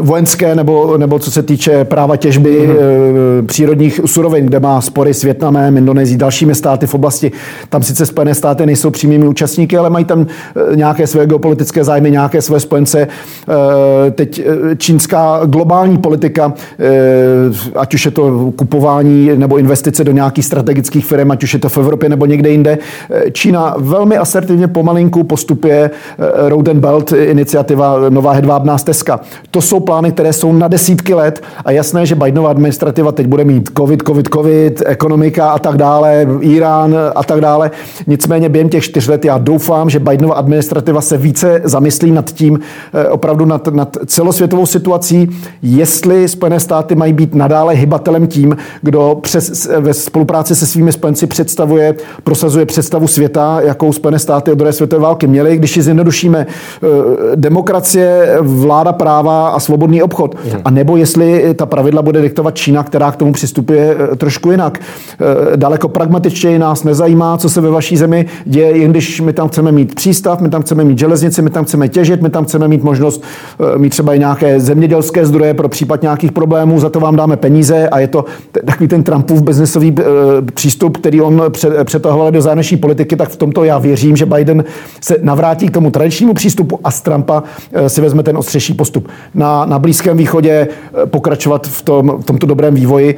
vojenské 0.02 0.56
nebo, 0.56 0.98
nebo 0.98 1.20
co 1.20 1.32
se 1.32 1.44
týče 1.44 1.86
práva 1.86 2.18
těžby 2.18 2.50
mm-hmm. 2.50 3.46
přírodních 3.46 4.02
surovin, 4.06 4.46
kde 4.46 4.60
má 4.60 4.82
spory 4.82 5.14
s 5.14 5.24
Větnamem, 5.24 5.78
Indonésií, 5.78 6.18
dalšími 6.18 6.56
státy 6.56 6.88
v 6.88 6.94
oblasti. 6.94 7.32
Tam 7.70 7.84
sice 7.84 8.06
Spojené 8.06 8.36
státy 8.36 8.66
nejsou 8.66 8.90
přímými 8.90 9.28
účastníky, 9.28 9.78
ale 9.78 9.90
mají 9.90 10.06
tam 10.06 10.28
nějaké 10.76 11.08
své 11.08 11.26
geopolitické 11.26 11.84
zájmy, 11.84 12.12
nějaké 12.12 12.42
své 12.42 12.60
spojence. 12.60 13.08
Teď 14.12 14.42
čínská 14.78 15.42
globální 15.46 15.98
politika, 15.98 16.54
ať 17.76 17.94
už 17.94 18.06
je 18.06 18.12
to 18.12 18.52
kupování 18.62 19.32
nebo 19.36 19.58
investice 19.58 20.04
do 20.04 20.12
nějakých 20.12 20.46
strategických 20.46 21.06
firm, 21.06 21.32
ať 21.32 21.44
už 21.44 21.54
je 21.54 21.60
to 21.60 21.70
v 21.70 21.78
Evropě 21.78 22.10
nebo 22.10 22.26
někde 22.26 22.50
jinde. 22.50 22.78
Čína 23.32 23.76
velmi 23.78 24.18
asertivně 24.18 24.68
pomalinku 24.68 25.24
postupuje 25.24 25.90
eh, 25.90 26.50
Road 26.50 26.68
and 26.68 26.80
Belt 26.80 27.12
iniciativa 27.12 28.10
Nová 28.10 28.32
hedvábná 28.32 28.78
stezka. 28.78 29.20
To 29.52 29.62
jsou 29.62 29.80
plány, 29.80 30.12
které 30.12 30.34
jsou 30.34 30.54
na 30.54 30.68
desítky 30.68 31.14
let 31.14 31.44
a 31.66 31.72
jasné, 31.72 32.06
že 32.06 32.16
Bidenova 32.16 32.50
administrativa 32.50 33.12
teď 33.12 33.28
bude 33.28 33.44
mít 33.44 33.70
covid, 33.78 34.04
covid, 34.08 34.30
covid, 34.34 34.84
ekonomika 34.86 35.50
a 35.50 35.60
tak 35.60 35.78
dále, 35.78 36.28
Irán 36.40 36.96
a 37.16 37.24
tak 37.24 37.42
dále. 37.42 37.72
Nicméně 38.08 38.50
během 38.50 38.70
těch 38.70 38.84
čtyř 38.84 39.08
let 39.08 39.26
já 39.26 39.38
doufám, 39.38 39.90
že 39.90 40.00
Bidenova 40.00 40.36
administrativa 40.36 41.02
se 41.02 41.18
více 41.18 41.62
zamyslí 41.64 42.12
nad 42.12 42.32
tím, 42.32 42.60
eh, 42.94 43.08
opravdu 43.08 43.46
nad, 43.46 43.68
nad 43.68 43.98
celosvětovou 44.06 44.66
situací, 44.66 45.30
jestli 45.62 46.28
Spojené 46.28 46.60
státy 46.60 46.96
mají 46.96 47.14
být 47.14 47.36
nadále 47.36 47.74
hybatelem 47.74 48.28
tím, 48.28 48.51
kdo 48.82 49.20
přes, 49.22 49.70
ve 49.80 49.94
spolupráci 49.94 50.56
se 50.56 50.66
svými 50.66 50.92
spojenci 50.92 51.28
představuje, 51.28 51.96
prosazuje 52.24 52.66
představu 52.66 53.08
světa, 53.08 53.62
jakou 53.62 53.94
Spojené 53.94 54.20
státy 54.20 54.52
od 54.52 54.56
druhé 54.56 54.74
světové 54.74 55.02
války 55.02 55.28
měly. 55.28 55.58
Když 55.58 55.78
ji 55.78 55.84
zjednodušíme, 55.84 56.48
eh, 56.48 56.88
demokracie, 57.36 58.38
vláda 58.42 58.94
práva 58.94 59.50
a 59.50 59.60
svobodný 59.60 60.04
obchod. 60.04 60.36
Hmm. 60.44 60.62
A 60.66 60.72
nebo 60.72 60.98
jestli 60.98 61.54
ta 61.54 61.66
pravidla 61.66 62.02
bude 62.02 62.22
diktovat 62.22 62.56
Čína, 62.56 62.84
která 62.84 63.12
k 63.12 63.16
tomu 63.16 63.34
přistupuje 63.34 63.96
eh, 64.12 64.16
trošku 64.16 64.52
jinak. 64.52 64.80
Eh, 64.80 65.58
daleko 65.58 65.88
pragmatičtěji 65.88 66.60
nás 66.60 66.84
nezajímá, 66.84 67.38
co 67.38 67.50
se 67.50 67.62
ve 67.62 67.70
vaší 67.70 67.98
zemi 67.98 68.26
děje, 68.46 68.78
jen 68.78 68.92
když 68.92 69.22
my 69.22 69.34
tam 69.34 69.48
chceme 69.48 69.72
mít 69.72 69.96
přístav, 69.96 70.42
my 70.42 70.50
tam 70.50 70.62
chceme 70.62 70.84
mít 70.84 71.00
železnici, 71.00 71.42
my 71.42 71.50
tam 71.50 71.66
chceme 71.66 71.90
těžit, 71.90 72.22
my 72.22 72.30
tam 72.30 72.46
chceme 72.46 72.68
mít 72.68 72.84
možnost 72.84 73.24
mít 73.78 73.90
třeba 73.90 74.14
i 74.14 74.20
nějaké 74.20 74.60
zemědělské 74.60 75.26
zdroje 75.26 75.54
pro 75.54 75.70
případ 75.70 76.02
nějakých 76.02 76.32
problémů, 76.32 76.80
za 76.80 76.90
to 76.90 77.00
vám 77.00 77.16
dáme 77.16 77.38
peníze 77.38 77.90
a 77.90 78.00
je 78.00 78.08
to 78.08 78.26
takový 78.66 78.88
ten 78.88 79.04
Trumpův 79.04 79.42
biznesový 79.42 79.96
eh, 80.00 80.04
přístup, 80.54 80.98
který 80.98 81.22
on 81.22 81.44
přetahoval 81.84 82.32
do 82.32 82.42
zahraniční 82.42 82.78
politiky, 82.78 83.16
tak 83.16 83.30
v 83.30 83.36
tomto 83.36 83.64
já 83.64 83.78
věřím, 83.78 84.16
že 84.16 84.26
Biden 84.26 84.64
se 85.02 85.18
navrátí 85.22 85.68
k 85.68 85.72
tomu 85.72 85.92
tradičnímu 85.92 86.34
přístupu 86.34 86.80
a 86.84 86.92
z 86.92 87.02
Trumpa 87.02 87.44
eh, 87.74 87.90
si 87.90 88.02
vezme 88.02 88.24
ten 88.24 88.38
ostřejší 88.38 88.74
postup. 88.74 89.08
Na, 89.36 89.66
na 89.66 89.80
Blízkém 89.80 90.18
východě 90.18 90.68
eh, 90.68 91.06
pokračovat 91.06 91.68
v, 91.68 91.82
tom, 91.82 92.18
v 92.22 92.26
tomto 92.26 92.46
dobrém 92.48 92.76
vývoji, 92.76 93.16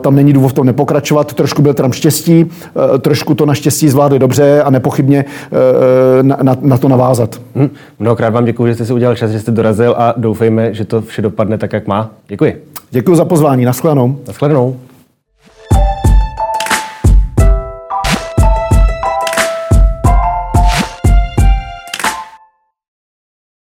tam 0.00 0.16
není 0.16 0.32
důvod 0.32 0.48
v 0.48 0.52
tom 0.52 0.66
nepokračovat. 0.66 1.34
Trošku 1.34 1.62
byl 1.62 1.74
Trump 1.74 1.94
štěstí, 1.94 2.46
trošku 3.00 3.34
to 3.34 3.46
naštěstí 3.46 3.88
zvládli 3.88 4.18
dobře 4.18 4.62
a 4.62 4.70
nepochybně 4.70 5.24
na, 6.22 6.36
na, 6.42 6.56
na 6.60 6.78
to 6.78 6.88
navázat. 6.88 7.40
Hmm. 7.54 7.70
Mnohokrát 7.98 8.30
vám 8.30 8.44
děkuji, 8.44 8.66
že 8.66 8.74
jste 8.74 8.84
si 8.84 8.92
udělal 8.92 9.16
čas, 9.16 9.30
že 9.30 9.40
jste 9.40 9.50
dorazil 9.50 9.94
a 9.98 10.14
doufejme, 10.16 10.74
že 10.74 10.84
to 10.84 11.02
vše 11.02 11.22
dopadne 11.22 11.58
tak, 11.58 11.72
jak 11.72 11.86
má. 11.86 12.10
Děkuji. 12.28 12.79
Děkuji 12.90 13.14
za 13.14 13.24
pozvání. 13.24 13.64
Naschledanou. 13.64 14.18
Naschledanou. 14.26 14.76